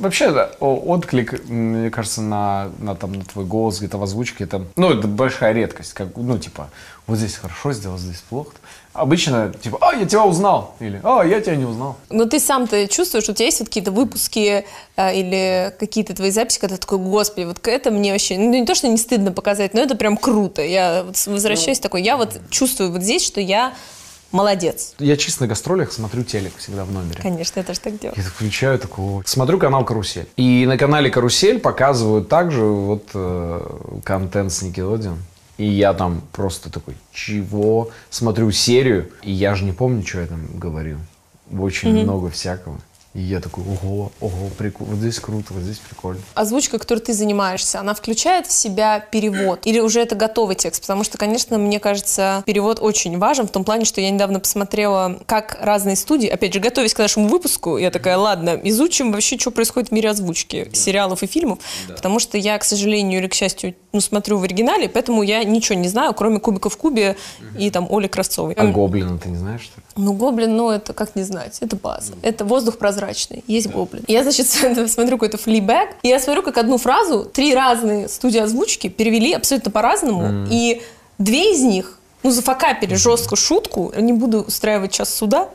[0.00, 4.64] вообще, да, отклик, мне кажется, на, на, там, на твой голос где-то в озвучке, это,
[4.76, 5.94] ну, это большая редкость.
[5.94, 6.70] Как, ну, типа,
[7.06, 8.52] вот здесь хорошо сделал, здесь плохо.
[8.92, 10.74] Обычно, типа, а, я тебя узнал.
[10.80, 11.96] Или, а, я тебя не узнал.
[12.08, 14.64] Но ты сам-то чувствуешь, у тебя есть вот какие-то выпуски
[14.96, 18.66] а, или какие-то твои записи, когда ты такой, господи, вот это мне вообще, ну не
[18.66, 20.62] то, что не стыдно показать, но это прям круто.
[20.62, 23.74] Я вот возвращаюсь такой, я вот чувствую вот здесь, что я
[24.32, 24.94] молодец.
[24.98, 27.20] Я чисто на гастролях смотрю телек всегда в номере.
[27.20, 28.14] Конечно, я тоже так делаю.
[28.16, 29.22] Я так включаю такого.
[29.26, 30.28] Смотрю канал «Карусель».
[30.36, 35.16] И на канале «Карусель» показывают также вот э, контент с Nickelodeon.
[35.60, 37.90] И я там просто такой, чего?
[38.08, 40.96] Смотрю серию, и я же не помню, что я там говорил.
[41.52, 42.80] Очень много всякого.
[43.12, 46.20] И я такой, ого, ого, прикольно, вот здесь круто, вот здесь прикольно.
[46.34, 49.60] Озвучка, которой ты занимаешься, она включает в себя перевод?
[49.64, 50.82] Или уже это готовый текст?
[50.82, 55.18] Потому что, конечно, мне кажется, перевод очень важен в том плане, что я недавно посмотрела,
[55.26, 59.50] как разные студии, опять же, готовясь к нашему выпуску, я такая, ладно, изучим вообще, что
[59.50, 63.74] происходит в мире озвучки сериалов и фильмов, потому что я, к сожалению или к счастью,
[63.92, 67.16] ну, смотрю в оригинале, поэтому я ничего не знаю, кроме «Кубика в кубе»
[67.58, 68.54] и там Оли Кравцовой.
[68.54, 69.84] А Гоблина ты не знаешь, что ли?
[69.96, 72.14] Ну, гоблин, ну, это как не знать, это база.
[72.22, 72.99] Это воздух прозрачный,
[73.46, 74.04] есть гоблин.
[74.08, 74.46] Я, значит,
[74.90, 79.70] смотрю какой-то флибэк, и я смотрю, как одну фразу три разные студии озвучки перевели абсолютно
[79.70, 80.82] по-разному, и
[81.18, 85.48] две из них ну, зафакапили жестко шутку, не буду устраивать час суда,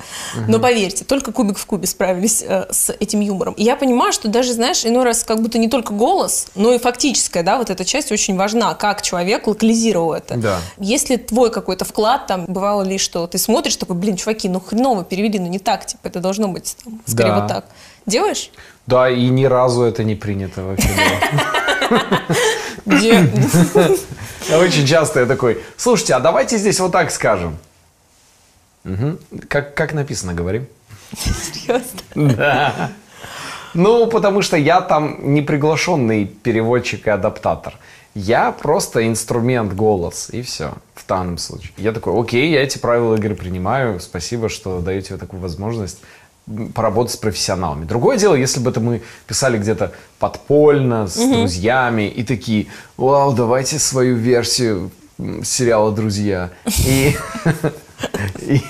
[0.47, 3.54] но поверьте, только Кубик в кубе справились э, с этим юмором.
[3.54, 6.80] И я понимаю, что даже, знаешь, иной раз как будто не только голос, но и
[6.80, 10.38] фактическая, да, вот эта часть очень важна, как человек локализировал это.
[10.38, 10.60] Да.
[10.78, 15.04] Если твой какой-то вклад, там, бывало ли, что ты смотришь, такой, блин, чуваки, ну хреново
[15.04, 17.39] перевели, ну не так, типа, это должно быть, там, скорее Да.
[17.39, 17.65] вот так.
[18.06, 18.51] Делаешь?
[18.88, 20.89] Да, и ни разу это не принято вообще.
[24.53, 27.58] Очень часто я такой, слушайте, а давайте здесь вот так скажем.
[28.84, 29.19] Мгм.
[29.47, 30.67] Как, как написано, говорим.
[31.17, 31.99] Серьезно?
[32.15, 32.91] Да.
[33.77, 37.73] Ну, потому что я там не приглашенный переводчик и адаптатор.
[38.13, 41.73] Я просто инструмент голос, и все, в данном случае.
[41.75, 45.99] Я такой, окей, я эти правила игры принимаю, спасибо, что даете такую возможность
[46.73, 47.86] поработать с профессионалами.
[47.86, 53.79] Другое дело, если бы это мы писали где-то подпольно, с друзьями, и такие, вау, давайте
[53.79, 54.91] свою версию
[55.43, 56.51] сериала «Друзья».
[56.86, 57.15] И,
[58.41, 58.62] и,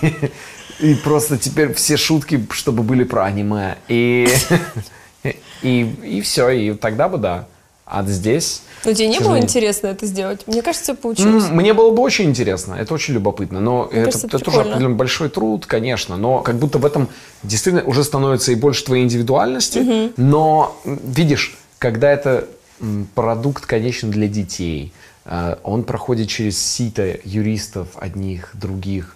[0.80, 3.78] и просто теперь все шутки, чтобы были про аниме.
[3.88, 4.28] И,
[5.62, 7.48] и, и все, и тогда бы да.
[7.86, 8.64] А здесь...
[8.84, 10.48] Ну тебе не было интересно это сделать?
[10.48, 11.50] Мне кажется, получилось.
[11.50, 14.96] Мне было бы очень интересно, это очень любопытно, но это, кажется, это это тоже определенно
[14.96, 17.10] большой труд, конечно, но как будто в этом
[17.44, 22.48] действительно уже становится и больше твоей индивидуальности, но м, видишь, когда это
[23.14, 24.92] продукт, конечно, для детей,
[25.26, 29.16] э, он проходит через сито юристов одних, других,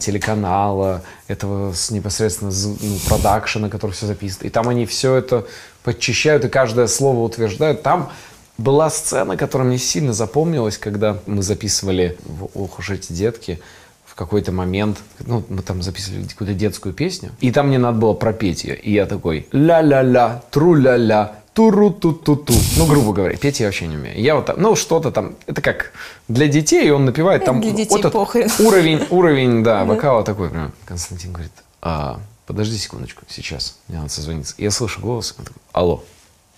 [0.00, 5.46] телеканала, этого с непосредственно ну, продакшена, который все записывает, и там они все это
[5.82, 8.10] подчищают и каждое слово утверждают, там
[8.58, 12.18] была сцена, которая мне сильно запомнилась, когда мы записывали
[12.54, 13.60] «Ох уж эти детки»,
[14.04, 18.14] в какой-то момент, ну, мы там записывали какую-то детскую песню, и там мне надо было
[18.14, 18.74] пропеть ее.
[18.74, 22.54] И я такой ля-ля-ля, тру-ля-ля, туру-ту-ту-ту.
[22.76, 24.20] Ну, грубо говоря, петь я вообще не умею.
[24.20, 25.92] Я вот там, ну, что-то там, это как
[26.28, 27.60] для детей, он напевает там...
[27.60, 28.50] Для детей вот этот похрен.
[28.58, 30.72] Уровень, уровень, да, вокала такой прям.
[30.84, 34.54] Константин говорит, а, подожди секундочку, сейчас, мне надо созвониться.
[34.58, 36.04] Я слышу голос, он такой, алло.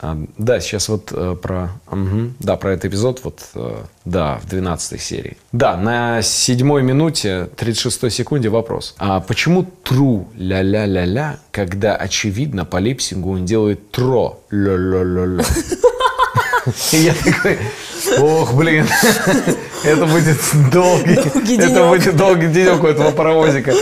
[0.03, 1.69] А, да, сейчас вот э, про...
[1.91, 5.37] мгм, да, про этот эпизод, вот, э, да, в 12 серии.
[5.53, 8.95] Да, на седьмой минуте, 36 секунде вопрос.
[8.99, 15.45] А почему тру ля-ля-ля-ля, когда, очевидно, по липсингу он делает тро ля-ля-ля-ля?
[16.93, 17.59] И я такой,
[18.21, 18.87] ох, блин,
[19.85, 20.39] это будет
[20.73, 23.75] долгий, Долгий это будет долгий денек у этого паровозика.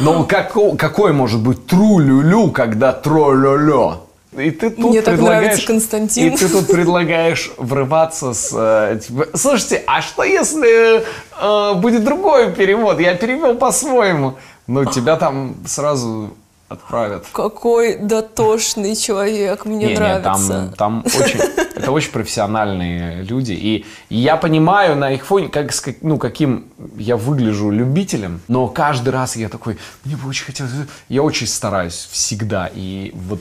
[0.00, 4.05] Но како- какой может быть тру-лю-лю, когда тро-лё-лё?
[4.38, 6.32] И ты тут Мне так предлагаешь, нравится Константин.
[6.32, 8.50] И ты тут предлагаешь врываться с...
[8.52, 11.02] э, типа, Слушайте, а что если
[11.40, 13.00] э, будет другой перевод?
[13.00, 14.36] Я перевел по-своему.
[14.66, 16.34] Ну, тебя там сразу
[16.68, 17.26] отправят.
[17.32, 20.72] Какой дотошный человек, мне Не, не, нравится.
[20.76, 21.40] там, там очень,
[21.76, 23.52] это очень профессиональные люди.
[23.52, 25.70] И я понимаю на их фоне, как-
[26.00, 30.72] ну, каким я выгляжу любителем, но каждый раз я такой, мне бы очень хотелось...
[31.08, 32.68] Я очень стараюсь всегда.
[32.74, 33.40] И вот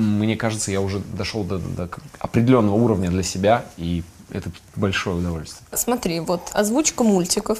[0.00, 5.66] мне кажется, я уже дошел до, до определенного уровня для себя, и это большое удовольствие.
[5.72, 7.58] Смотри, вот озвучка мультиков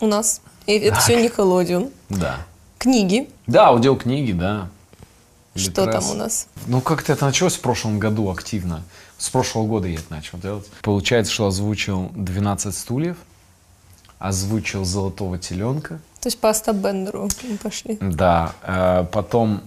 [0.00, 0.40] у нас.
[0.66, 1.90] И это все Никелодион.
[2.08, 2.38] Да.
[2.78, 3.28] Книги.
[3.46, 4.68] Да, аудиокниги, да.
[5.54, 6.04] Что Литрес.
[6.06, 6.46] там у нас?
[6.66, 8.82] Ну, как-то это началось в прошлом году активно.
[9.18, 10.66] С прошлого года я это начал делать.
[10.82, 13.16] Получается, что озвучил 12 стульев,
[14.18, 16.00] озвучил «Золотого теленка».
[16.20, 17.98] То есть по Аста Бендеру мы пошли.
[18.00, 18.54] Да.
[18.62, 19.62] э, потом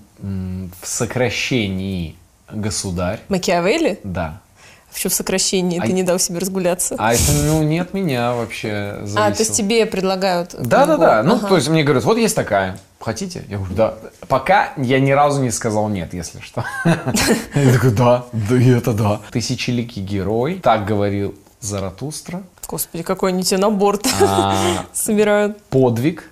[0.82, 2.16] в сокращении
[2.52, 3.20] «Государь».
[3.30, 4.00] Макиавелли?
[4.04, 4.42] Да.
[4.90, 5.78] В чем сокращении?
[5.80, 6.96] А- Ты не дал себе разгуляться.
[6.98, 9.26] А это, ну, не от меня вообще зависело.
[9.26, 11.22] А, то есть тебе предлагают Да-да-да.
[11.22, 11.48] Ну, Ага.
[11.48, 12.80] то есть мне говорят, вот есть такая.
[13.00, 13.44] Хотите?
[13.50, 13.94] Я говорю, да.
[14.30, 16.64] Пока я ни разу не сказал нет, если что.
[16.86, 19.22] Я такой, да, да, и это да.
[19.32, 20.56] Тысячеликий герой.
[20.64, 22.42] Так говорил Заратустра.
[22.68, 25.62] Господи, какой они тебе набор А, собирают.
[25.66, 26.32] Подвиг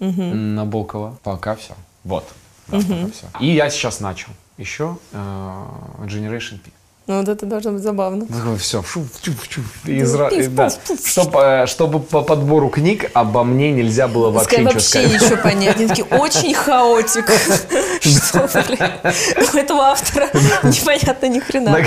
[0.00, 1.18] Набокова.
[1.22, 1.74] Пока все.
[2.04, 2.24] Вот.
[2.68, 3.26] Да, пока все.
[3.40, 4.30] И я сейчас начал.
[4.56, 5.16] Еще э,
[6.04, 6.70] Generation P.
[7.08, 8.26] Ну, вот это должно быть забавно.
[8.58, 8.82] все,
[10.54, 10.68] да.
[10.68, 11.08] пуф, пуф.
[11.08, 15.22] Чтоб, э, чтобы по подбору книг обо мне нельзя было вообще Сказать ничего вообще сказать.
[15.22, 15.76] ничего понять.
[15.76, 17.24] Они такие, очень хаотик.
[18.02, 18.90] Что, блин?
[19.54, 20.28] У этого автора
[20.62, 21.78] непонятно ни хрена.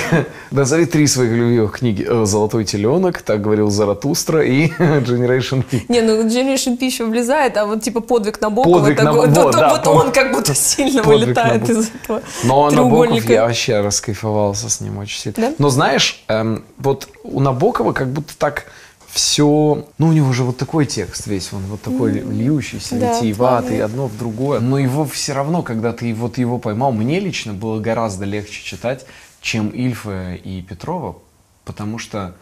[0.50, 2.04] Назови три своих любимых книги.
[2.08, 5.84] Э, «Золотой теленок», «Так говорил Заратустра» и «Generation P».
[5.88, 9.54] Не, ну Generation P еще влезает, а вот типа подвиг Набокова, Подвиг так Набо- вот,
[9.54, 11.80] да, вот он как будто сильно вылетает Набокова.
[11.80, 15.50] из этого Но Набоков я вообще раскайфовался с ним очень сильно.
[15.50, 15.56] Да?
[15.58, 18.68] Но знаешь, эм, вот у Набокова как будто так
[19.12, 19.86] все...
[19.98, 23.82] Ну, у него же вот такой текст весь, он вот такой льющийся, Да, витиеватый, плавный.
[23.84, 24.60] одно в другое.
[24.62, 29.06] Но его все равно, когда ты вот его поймал, мне лично было гораздо легче читать,
[29.42, 31.18] чем Ильфа и Петрова,
[31.66, 32.36] потому что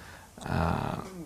[0.43, 0.49] э,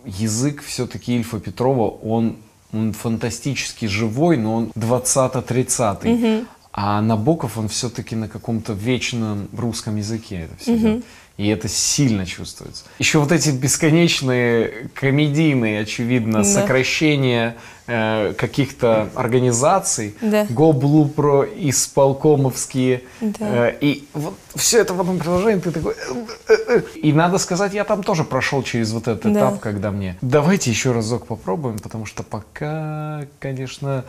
[0.05, 2.37] язык все-таки Ильфа Петрова, он,
[2.71, 6.45] он фантастически живой, но он 20-30.
[6.75, 11.05] А Набоков, он все-таки на каком-то вечном русском языке это все делает.
[11.37, 12.83] И это сильно чувствуется.
[12.99, 16.43] Еще вот эти бесконечные комедийные, очевидно, Да.
[16.43, 17.55] сокращения
[17.87, 20.45] э, каких-то организаций, Да.
[20.49, 23.01] Гоблупро, исполкомовские.
[23.19, 23.69] Да.
[23.69, 25.93] э, и вот все это в одном приложении, ты такой...
[25.93, 26.81] э, э, э.
[27.01, 29.39] И надо сказать, я там тоже прошел через вот этот Да.
[29.39, 30.17] этап, когда мне...
[30.21, 34.05] Давайте еще разок попробуем, потому что пока, конечно...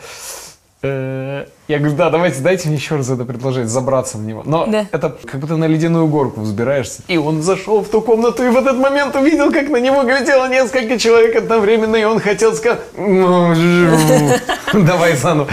[0.85, 4.43] э, Я говорю, да, давайте, дайте мне еще раз это предложение, забраться в него.
[4.45, 4.85] Но Да.
[4.91, 7.01] это как будто на ледяную горку взбираешься.
[7.07, 10.47] И он зашел в ту комнату и в этот момент увидел, как на него глядело
[10.47, 13.53] несколько человек одновременно, и он хотел сказать, «Ну,
[14.73, 15.47] давай заново.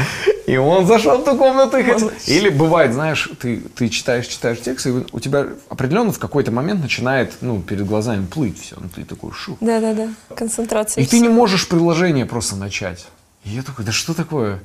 [0.47, 2.11] И он зашел в ту комнату и хотел...
[2.27, 6.83] Или бывает, знаешь, ты, ты читаешь, читаешь текст, и у тебя определенно в какой-то момент
[6.83, 8.77] начинает, ну, перед глазами плыть все.
[8.79, 9.57] Ну, ты такой, шу.
[9.61, 11.03] Да-да-да, концентрация.
[11.03, 13.07] И ты не можешь приложение просто начать.
[13.45, 14.59] И я такой, да что такое?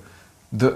[0.51, 0.73] Да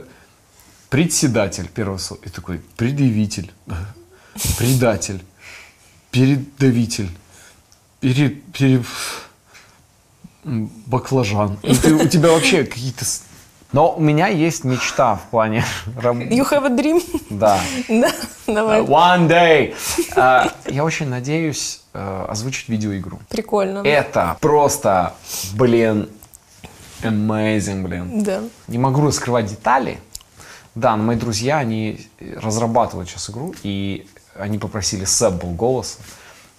[0.89, 2.21] председатель первого слова.
[2.25, 3.51] И такой, предъявитель,
[4.57, 5.23] предатель,
[6.11, 7.09] передавитель,
[8.01, 8.83] пере, пере-
[10.43, 11.57] баклажан.
[11.63, 13.05] И ты- у тебя вообще какие-то...
[13.73, 15.63] Но у меня есть мечта в плане...
[15.97, 17.01] раб- You have a dream?
[17.29, 17.59] Да.
[17.87, 18.11] Да,
[18.47, 18.81] давай.
[18.81, 19.75] One day.
[20.17, 23.21] А, Я очень надеюсь э, озвучить видеоигру.
[23.29, 23.79] Прикольно.
[23.87, 25.13] Это просто,
[25.53, 26.09] блин,
[27.03, 28.23] amazing, блин.
[28.23, 28.41] Да.
[28.67, 29.99] Не могу раскрывать детали.
[30.75, 35.99] Да, но мои друзья, они разрабатывают сейчас игру, и они попросили сэмпл голоса.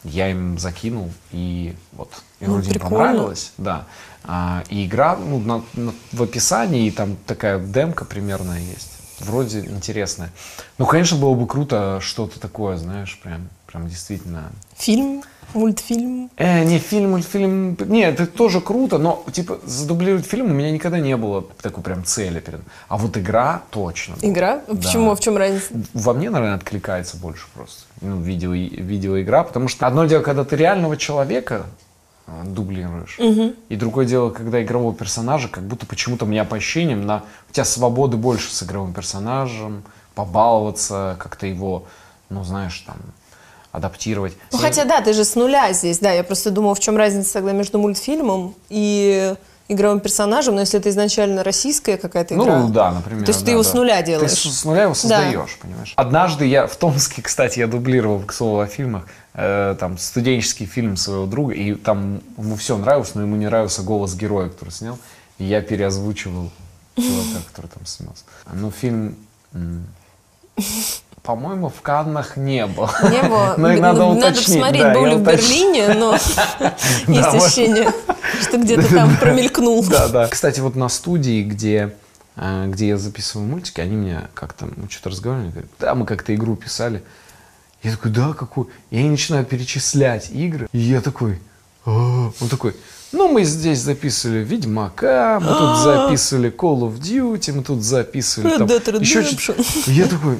[0.04, 3.86] я им закинул, и вот и Ну, вроде им понравилось, да.
[4.24, 8.90] А, и игра, ну, на- на- в описании там такая демка примерная есть.
[9.20, 10.30] Вроде интересная.
[10.78, 15.22] Ну, конечно, было бы круто что-то такое, знаешь, прям, прям действительно Фильм,
[15.54, 16.30] мультфильм.
[16.36, 17.76] Э, не фильм, мультфильм.
[17.86, 22.04] Нет, это тоже круто, но типа задублировать фильм у меня никогда не было такой прям
[22.04, 22.60] цели перед.
[22.88, 24.16] А вот игра точно.
[24.20, 24.62] Игра?
[24.68, 24.74] Да.
[24.74, 25.14] Почему?
[25.14, 25.68] В чем разница?
[25.94, 27.84] Во мне, наверное, откликается больше просто.
[28.00, 31.64] Ну, видео, видеоигра, потому что одно дело, когда ты реального человека
[32.26, 33.18] э, дублируешь,
[33.68, 37.64] и другое дело, когда игрового персонажа, как будто почему-то меня по ощущениям, на, у тебя
[37.64, 41.84] свободы больше с игровым персонажем, побаловаться, как-то его,
[42.28, 42.96] ну, знаешь, там,
[43.72, 44.34] адаптировать.
[44.52, 46.12] Ну, хотя да, ты же с нуля здесь, да.
[46.12, 49.34] Я просто думала, в чем разница тогда между мультфильмом и
[49.68, 52.58] игровым персонажем, но если это изначально российская какая-то игра.
[52.58, 53.24] Ну да, например.
[53.24, 53.68] То есть ты да, его да.
[53.68, 54.30] с нуля Ты делаешь.
[54.30, 55.94] с, с нуля его создаешь, понимаешь?
[55.96, 60.96] Однажды я в Томске, кстати, я дублировал, к слову, о фильмах, э, там студенческий фильм
[60.96, 64.98] своего друга, и там ему все нравилось, но ему не нравился голос героя, который снял,
[65.38, 66.50] и я переозвучивал
[66.96, 68.24] чувака, который там снялся.
[68.52, 69.16] Ну, фильм,
[71.22, 72.88] по-моему, в Каннах не был.
[73.10, 73.54] Не было.
[73.62, 74.60] Ну, надо уточнить.
[74.60, 76.14] посмотреть, был ли в Берлине, но
[77.06, 77.92] есть ощущение,
[78.40, 79.84] что где-то там промелькнул.
[79.84, 80.26] Да, да.
[80.28, 81.94] Кстати, вот на студии, где,
[82.36, 86.34] э, где я записываю мультики, они мне как-то, мы что-то разговаривали, говорят, да, мы как-то
[86.34, 87.02] игру писали.
[87.82, 88.68] Я такой, да, какую?
[88.90, 90.68] И они начинают перечислять игры.
[90.72, 91.40] И я такой,
[91.84, 92.32] «А».
[92.40, 92.76] он такой,
[93.12, 99.00] ну, мы здесь записывали Ведьмака, мы тут записывали Call of Duty, мы тут записывали там
[99.00, 99.62] еще что-то.
[99.86, 100.38] Я такой,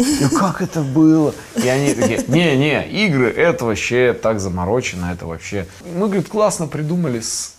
[0.00, 1.34] и как это было?
[1.62, 5.66] И они такие, не-не, игры, это вообще так заморочено, это вообще...
[5.94, 7.54] Мы, говорит, классно придумали с,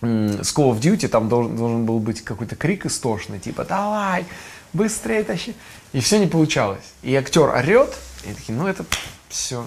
[0.00, 4.24] с Call of Duty, там должен, должен был быть какой-то крик истошный, типа, давай,
[4.72, 5.54] быстрее тащи.
[5.92, 6.84] И все не получалось.
[7.02, 8.84] И актер орет, и такие, ну это
[9.28, 9.64] все...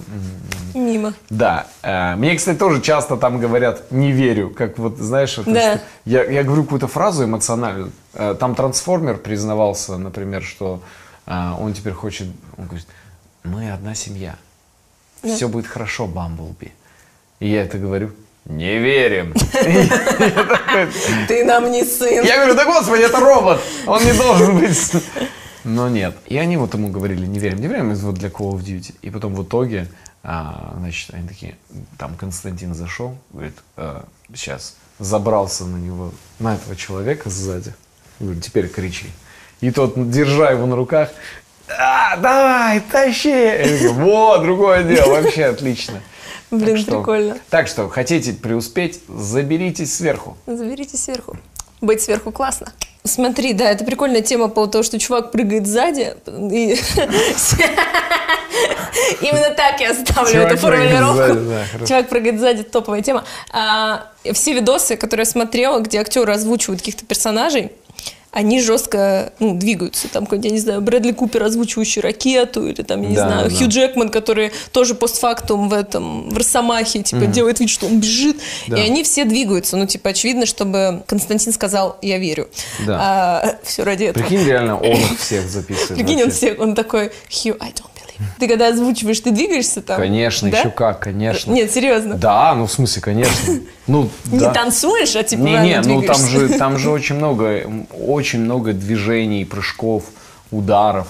[0.73, 1.13] Мимо.
[1.29, 1.67] Да.
[1.81, 5.81] э, Мне, кстати, тоже часто там говорят «не верю», как вот, знаешь, это Да.
[6.05, 7.91] я, я говорю какую-то фразу эмоциональную.
[8.13, 10.81] Э, Там трансформер признавался, например, что
[11.25, 12.87] э, он теперь хочет, он говорит,
[13.43, 14.37] мы одна семья,
[15.23, 16.71] все будет хорошо, Бамблби.
[17.39, 18.11] И я это говорю,
[18.45, 19.33] не верим.
[21.27, 22.23] Ты нам не сын.
[22.23, 24.91] Я говорю, да господи, это робот, он не должен быть.
[25.63, 26.15] Но нет.
[26.27, 28.93] И они вот ему говорили, не верим, не верим, вот для Call of Duty.
[29.01, 29.87] И потом в итоге,
[30.21, 31.55] а, значит, они такие,
[31.97, 37.73] там Константин зашел, говорит, «А, сейчас забрался на него, на этого человека сзади.
[38.19, 39.07] Говорит, теперь кричи.
[39.61, 41.09] И тот, держа его на руках,
[41.67, 43.87] «А, давай, тащи.
[43.89, 46.01] Вот, другое дело, вообще отлично.
[46.51, 47.37] Блин, Так что- прикольно.
[47.49, 50.37] Так что, хотите преуспеть, заберитесь сверху.
[50.45, 51.37] Заберите сверху.
[51.81, 52.71] Быть сверху классно.
[53.03, 56.13] Смотри, да, это прикольная тема по того, что чувак прыгает сзади.
[56.51, 56.75] и-
[59.21, 61.33] Именно так я оставлю Чувак эту прыгает формулировку.
[61.39, 61.85] сзади, да.
[61.87, 63.23] Чувак прыгает сзади, топовая тема.
[63.51, 67.71] А, все видосы, которые я смотрела, где актеры озвучивают каких-то персонажей,
[68.35, 70.09] они жестко ну, двигаются.
[70.09, 73.49] Там какой-нибудь, я не знаю, Брэдли Купер, озвучивающий ракету, или там, я не Да, знаю,
[73.49, 73.55] да.
[73.55, 78.35] Хью Джекман, который тоже постфактум в этом, в Росомахе, типа, делает вид, что он бежит.
[78.67, 78.75] Да.
[78.75, 79.77] И они все двигаются.
[79.77, 82.49] Ну, типа, очевидно, чтобы Константин сказал, я верю.
[82.85, 83.57] Да.
[83.63, 84.25] все ради этого.
[84.25, 85.95] Прикинь, реально он всех записывает.
[85.95, 86.37] Прикинь, он, вообще.
[86.37, 87.94] все, он такой, Хью, I don't.
[88.39, 89.97] Ты когда озвучиваешь, ты двигаешься там?
[89.97, 90.59] Конечно, Да?
[90.59, 91.51] еще как, конечно.
[91.51, 92.15] Нет, серьезно.
[92.15, 93.53] Да, ну в смысле, конечно.
[93.87, 94.51] Ну, Не да.
[94.51, 99.45] танцуешь, а типа Не, не, ну там же, там же очень много, очень много движений,
[99.45, 100.05] прыжков,
[100.51, 101.07] ударов.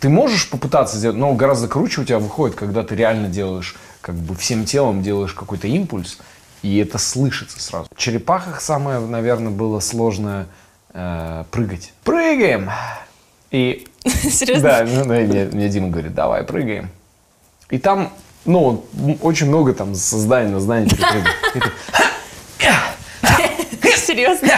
[0.00, 4.14] Ты можешь попытаться сделать, но гораздо круче у тебя выходит, когда ты реально делаешь, как
[4.14, 6.18] бы всем телом делаешь какой-то импульс,
[6.62, 7.88] и это слышится сразу.
[7.94, 10.46] В черепахах самое, наверное, было сложное
[10.92, 11.92] э, прыгать.
[12.04, 12.70] Прыгаем!
[13.50, 13.88] И
[14.30, 14.68] Серьезно?
[14.68, 16.90] да, ну, да, мне, мне Дима говорит, давай, прыгаем.
[17.70, 18.12] И там,
[18.44, 18.84] ну,
[19.22, 20.90] очень много там со здания на здание
[23.96, 24.48] Серьезно?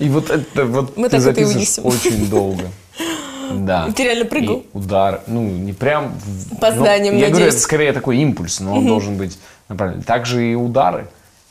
[0.00, 2.10] И вот это вот Мы ты так это и записываешь вынесем.
[2.12, 2.64] очень долго.
[3.52, 3.86] Да.
[3.86, 4.56] И ты реально прыгал?
[4.56, 6.14] И удар, ну, не прям...
[6.58, 7.54] По ну, зданиям, Я говорю, надеюсь.
[7.54, 10.02] это скорее такой импульс, но он должен быть направлен.
[10.02, 11.06] Также и удары.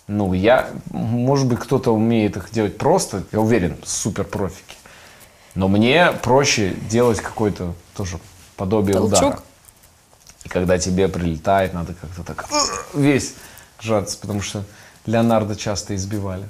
[0.09, 4.75] Ну, я, может быть, кто-то умеет их делать просто, я уверен, супер профики.
[5.53, 8.19] Но мне проще делать какой-то тоже
[8.57, 9.19] подобие Толчок?
[9.19, 9.39] удара.
[10.45, 12.49] И когда тебе прилетает, надо как-то так
[12.95, 13.35] весь
[13.79, 14.63] сжаться, потому что
[15.05, 16.49] Леонардо часто избивали.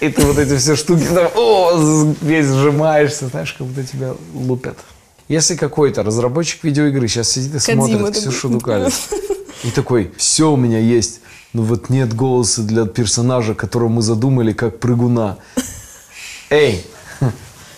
[0.00, 4.78] И ты вот эти все штуки там, о, весь сжимаешься, знаешь, как будто тебя лупят.
[5.32, 8.16] Если какой-то разработчик видеоигры сейчас сидит и Кодзима смотрит.
[8.18, 9.08] Ксюшу Дукалис
[9.64, 11.20] и такой, все у меня есть,
[11.54, 15.38] но вот нет голоса для персонажа, которого мы задумали как прыгуна.
[16.50, 16.84] Эй,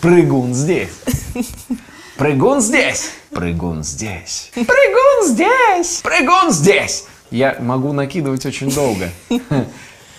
[0.01, 0.89] прыгун здесь.
[2.17, 3.11] Прыгун здесь.
[3.31, 4.51] Прыгун здесь.
[4.55, 6.01] Прыгун здесь.
[6.03, 7.05] Прыгун здесь.
[7.31, 9.11] Я могу накидывать очень долго.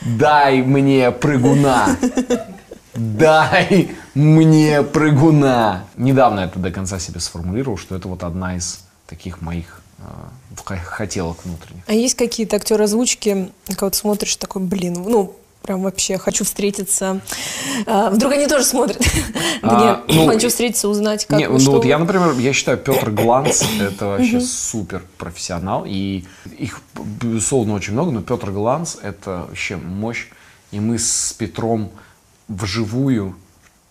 [0.05, 1.97] Дай мне прыгуна.
[2.95, 5.85] Дай мне прыгуна.
[5.97, 11.43] Недавно это до конца себе сформулировал, что это вот одна из таких моих э, хотелок
[11.43, 11.83] внутренних.
[11.87, 17.21] А есть какие-то актеры озвучки, когда вот смотришь такой, блин, ну, прям вообще хочу встретиться.
[17.85, 19.01] А, вдруг они тоже смотрят.
[19.61, 23.63] А, ну, хочу встретиться, узнать, как не, Ну вот я, например, я считаю, Петр Гланц
[23.79, 25.85] это вообще супер профессионал.
[25.87, 26.25] И
[26.57, 26.81] их,
[27.21, 30.27] безусловно, очень много, но Петр Гланц это вообще мощь.
[30.71, 31.91] И мы с Петром
[32.47, 33.35] вживую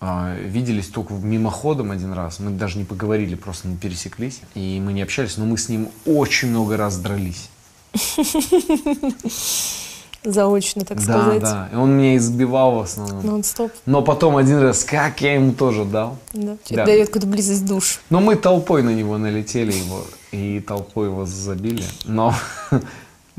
[0.00, 2.38] а, виделись только мимоходом один раз.
[2.38, 4.40] Мы даже не поговорили, просто не пересеклись.
[4.54, 7.48] И мы не общались, но мы с ним очень много раз дрались.
[10.24, 11.40] Заочно, так да, сказать.
[11.40, 13.24] Да, И он меня избивал в основном.
[13.26, 13.72] Нон-стоп.
[13.84, 16.18] Но потом один раз, как я ему тоже дал.
[16.32, 16.56] Да.
[16.70, 16.84] да.
[16.86, 18.00] Дает какую-то близость душ.
[18.08, 21.84] Но мы толпой на него налетели его и толпой его забили.
[22.04, 22.34] Но,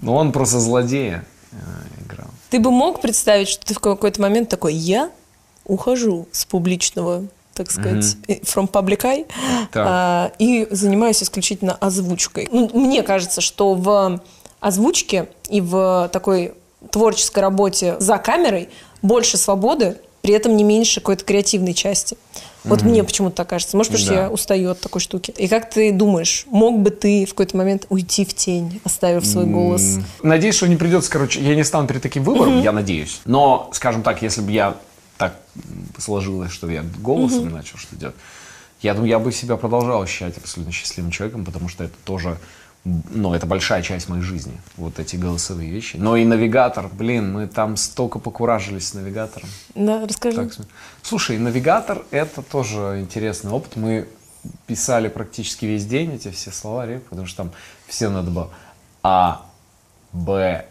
[0.01, 1.55] но он просто злодея э,
[2.05, 2.29] играл.
[2.55, 5.11] Ты бы мог представить, что ты в какой-то момент такой, я
[5.65, 8.43] ухожу с публичного так сказать, mm-hmm.
[8.43, 9.25] from public eye,
[9.75, 12.47] а, и занимаюсь исключительно озвучкой.
[12.49, 14.21] Ну, мне кажется, что в
[14.61, 16.53] озвучке и в такой
[16.91, 18.69] творческой работе за камерой
[19.01, 22.17] больше свободы, при этом не меньше какой-то креативной части.
[22.63, 22.85] Вот mm-hmm.
[22.87, 23.77] мне почему-то так кажется.
[23.77, 24.11] Может, потому да.
[24.11, 25.31] что я устаю от такой штуки.
[25.37, 29.45] И как ты думаешь, мог бы ты в какой-то момент уйти в тень, оставив свой
[29.45, 29.83] голос?
[29.83, 30.03] Mm-hmm.
[30.23, 32.63] Надеюсь, что не придется, короче, я не стану перед таким выбором, mm-hmm.
[32.63, 33.21] я надеюсь.
[33.25, 34.75] Но, скажем так, если бы я
[35.19, 35.35] так
[35.99, 37.53] сложилось, что я голосом mm-hmm.
[37.53, 38.15] начал что делать,
[38.81, 42.39] я думаю, я бы себя продолжал ощущать абсолютно счастливым человеком, потому что это тоже,
[42.85, 45.97] ну, это большая часть моей жизни, вот эти голосовые вещи.
[45.97, 49.49] Но и навигатор, блин, мы там столько покуражились с навигатором.
[49.73, 50.35] Да, расскажи.
[50.49, 50.67] Так,
[51.01, 53.75] слушай, навигатор это тоже интересный опыт.
[53.75, 54.07] Мы
[54.67, 57.51] писали практически весь день эти все слова, потому что там
[57.87, 58.51] все надо было
[59.01, 59.43] А,
[60.13, 60.65] Б,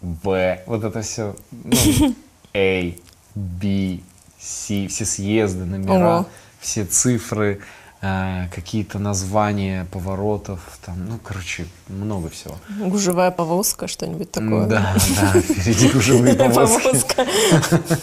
[0.00, 2.14] В, вот это все, ну,
[2.54, 2.94] A,
[3.34, 4.00] B,
[4.38, 6.26] C, все съезды, номера, Ого.
[6.58, 7.60] все цифры,
[8.02, 12.56] э, какие-то названия поворотов, там, ну, короче, много всего.
[12.78, 14.66] Гужевая повозка, что-нибудь такое.
[14.66, 17.16] Да, да, впереди гужевые повозки.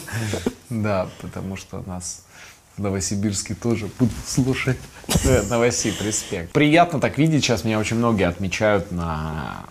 [0.69, 2.23] Да, потому что нас
[2.77, 4.77] в Новосибирске тоже будут слушать.
[5.49, 6.51] Новосиб, респект.
[6.51, 7.43] Приятно так видеть.
[7.43, 9.65] Сейчас меня очень многие отмечают на...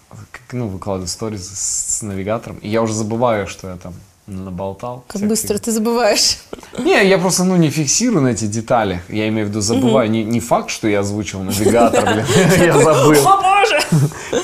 [0.52, 2.56] Ну, выкладывают сториз с навигатором.
[2.58, 3.94] И я уже забываю, что я там
[4.26, 5.04] наболтал.
[5.06, 6.38] Как быстро ты забываешь.
[6.78, 9.00] Не, я просто ну, не фиксирую на эти детали.
[9.08, 10.10] Я имею в виду, забываю.
[10.10, 12.24] Не, не факт, что я озвучил навигатор, блин.
[12.66, 13.26] Я забыл.
[13.26, 13.80] О, боже!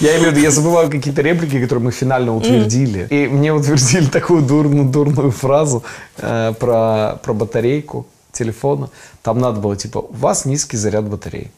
[0.01, 3.07] Я имею в виду, я забываю какие-то реплики, которые мы финально утвердили.
[3.11, 5.85] И мне утвердили такую дурную, дурную фразу
[6.19, 8.89] э, про, про батарейку телефона.
[9.23, 11.51] Там надо было, типа, у вас низкий заряд батареи.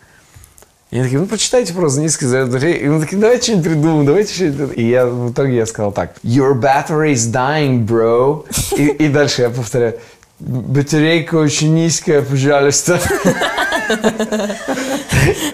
[0.90, 2.76] И они такие, ну прочитайте просто низкий заряд батареи.
[2.78, 4.76] И мы такие, давайте что-нибудь придумаем, давайте что-нибудь.
[4.76, 8.44] И я в итоге я сказал так, your battery is dying, bro.
[8.76, 9.98] И, и дальше я повторяю,
[10.40, 13.00] батарейка очень низкая, пожалуйста.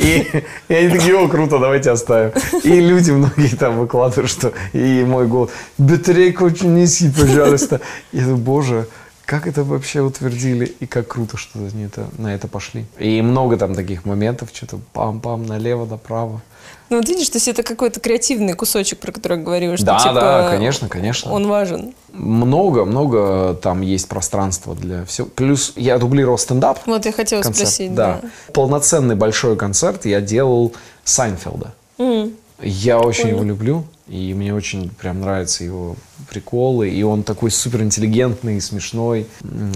[0.01, 0.26] И,
[0.68, 2.33] и они такие, о, круто, давайте оставим.
[2.62, 7.81] И люди многие там выкладывают, что и мой голос, батарейка очень низкий, пожалуйста.
[8.12, 8.89] Я думаю, боже,
[9.26, 12.85] как это вообще утвердили и как круто, что они это, на это пошли.
[12.99, 16.43] И много там таких моментов, что-то пам-пам, налево, направо.
[16.91, 19.99] Ну вот видишь, то есть это какой-то креативный кусочек, про который я говорила, что да,
[19.99, 21.32] типа, да, конечно, конечно.
[21.32, 21.95] Он важен.
[22.12, 25.28] Много, много там есть пространства для всего.
[25.28, 26.80] Плюс я дублировал стендап.
[26.86, 28.18] Вот я хотела концерт, спросить, да.
[28.20, 28.28] да.
[28.53, 30.72] Полноценный большой концерт я делал
[31.05, 31.72] Сайнфелда.
[31.99, 32.34] Mm.
[32.62, 33.84] Я очень его люблю.
[34.09, 35.95] И мне очень прям нравятся его
[36.28, 36.91] приколы.
[36.91, 39.28] И он такой супер интеллигентный, смешной.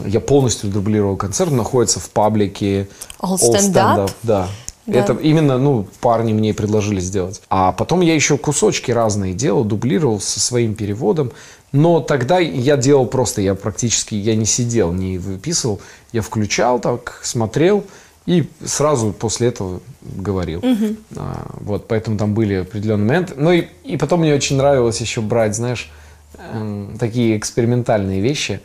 [0.04, 1.52] Я полностью дублировал концерт.
[1.52, 2.88] Он находится в паблике
[3.20, 4.10] All Stand, Stand Up.
[4.24, 4.48] Да.
[4.87, 4.99] Да.
[4.99, 7.41] Это именно, ну, парни мне предложили сделать.
[7.49, 11.32] А потом я еще кусочки разные делал, дублировал со своим переводом.
[11.72, 15.80] Но тогда я делал просто, я практически, я не сидел, не выписывал.
[16.12, 17.85] Я включал так, смотрел,
[18.26, 20.61] и сразу после этого говорил.
[20.61, 20.97] Угу.
[21.16, 23.35] А, вот, поэтому там были определенные моменты.
[23.37, 25.91] Ну и, и потом мне очень нравилось еще брать, знаешь,
[26.39, 28.61] э, такие экспериментальные вещи.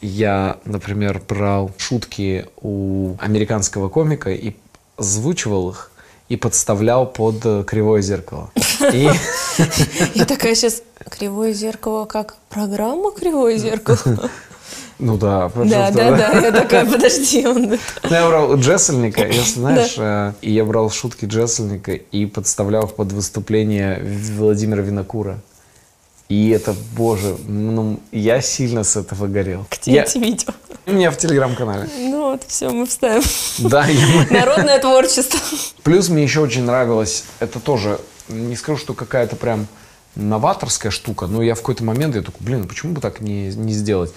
[0.00, 4.54] Я, например, брал шутки у американского комика и
[4.96, 5.90] озвучивал их
[6.28, 8.50] и подставлял под кривое зеркало.
[8.92, 13.98] Я такая сейчас кривое зеркало как программа кривое зеркало.
[14.98, 17.46] Ну да, Да, да, да, я такая, подожди.
[17.46, 17.68] Он...
[17.68, 17.78] Ну,
[18.10, 23.12] я брал Джессельника, если знаешь, э, и я брал шутки Джессельника и подставлял их под
[23.12, 24.02] выступление
[24.36, 25.38] Владимира Винокура.
[26.28, 29.64] И это, боже, ну, я сильно с этого горел.
[29.70, 30.02] Где я...
[30.02, 30.52] эти видео?
[30.84, 31.88] У меня в телеграм-канале.
[31.96, 33.22] Ну вот, все, мы вставим.
[33.58, 34.26] Да, я...
[34.30, 35.38] Народное творчество.
[35.84, 39.68] Плюс мне еще очень нравилось, это тоже, не скажу, что какая-то прям
[40.16, 43.48] новаторская штука, но я в какой-то момент, я такой, блин, а почему бы так не,
[43.54, 44.12] не сделать?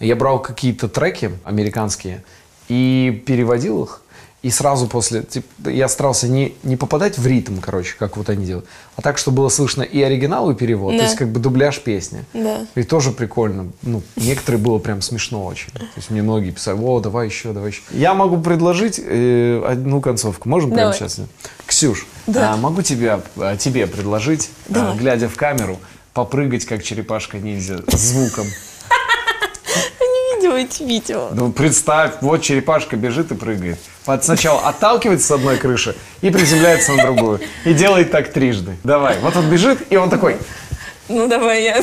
[0.00, 2.24] Я брал какие-то треки американские
[2.68, 4.02] и переводил их,
[4.44, 8.44] и сразу после, типа, я старался не, не попадать в ритм, короче, как вот они
[8.44, 10.98] делают, а так, чтобы было слышно и оригинал, и перевод, Да.
[10.98, 12.26] то есть как бы дубляж песни.
[12.34, 12.66] Да.
[12.74, 13.72] И тоже прикольно.
[13.80, 15.70] Ну, некоторые было прям смешно очень.
[15.72, 17.80] То есть мне многие писали, о, давай еще, давай еще.
[17.90, 20.46] Я могу предложить э, одну концовку.
[20.46, 20.98] Можем прямо Давай.
[20.98, 21.20] сейчас?
[21.66, 22.52] Ксюш, Да.
[22.52, 25.80] а, могу тебя, а, тебе предложить, а, глядя в камеру,
[26.12, 28.46] попрыгать, как черепашка-ниндзя, звуком.
[30.56, 31.28] Эти видео.
[31.32, 33.78] Ну, представь, вот черепашка бежит и прыгает.
[34.06, 37.40] Вот сначала отталкивается с одной крыши и приземляется на другую.
[37.64, 38.76] И делает так трижды.
[38.84, 40.36] Давай, вот он бежит, и он такой,
[41.08, 41.76] Ну давай я.
[41.76, 41.82] Он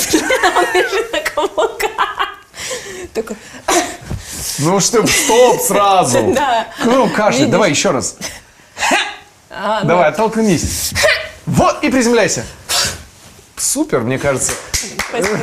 [0.74, 1.90] бежит на каблуках.
[3.14, 3.36] Такой,
[4.60, 6.34] ну что, стоп сразу.
[6.34, 6.68] Да.
[6.86, 7.48] Ну, Видишь?
[7.48, 8.18] давай еще раз.
[9.50, 10.94] а, Давай, оттолкнись.
[11.46, 12.46] Вот, и приземляйся.
[13.62, 14.54] Супер, мне кажется.
[15.08, 15.38] Спасибо.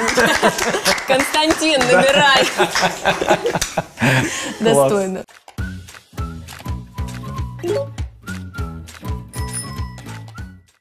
[1.06, 2.44] Константин, набирай.
[4.60, 5.24] Достойно.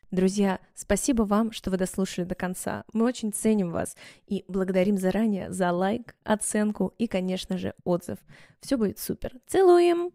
[0.10, 2.86] Друзья, спасибо вам, что вы дослушали до конца.
[2.92, 8.18] Мы очень ценим вас и благодарим заранее за лайк, оценку и, конечно же, отзыв.
[8.62, 9.34] Все будет супер.
[9.46, 10.12] Целуем!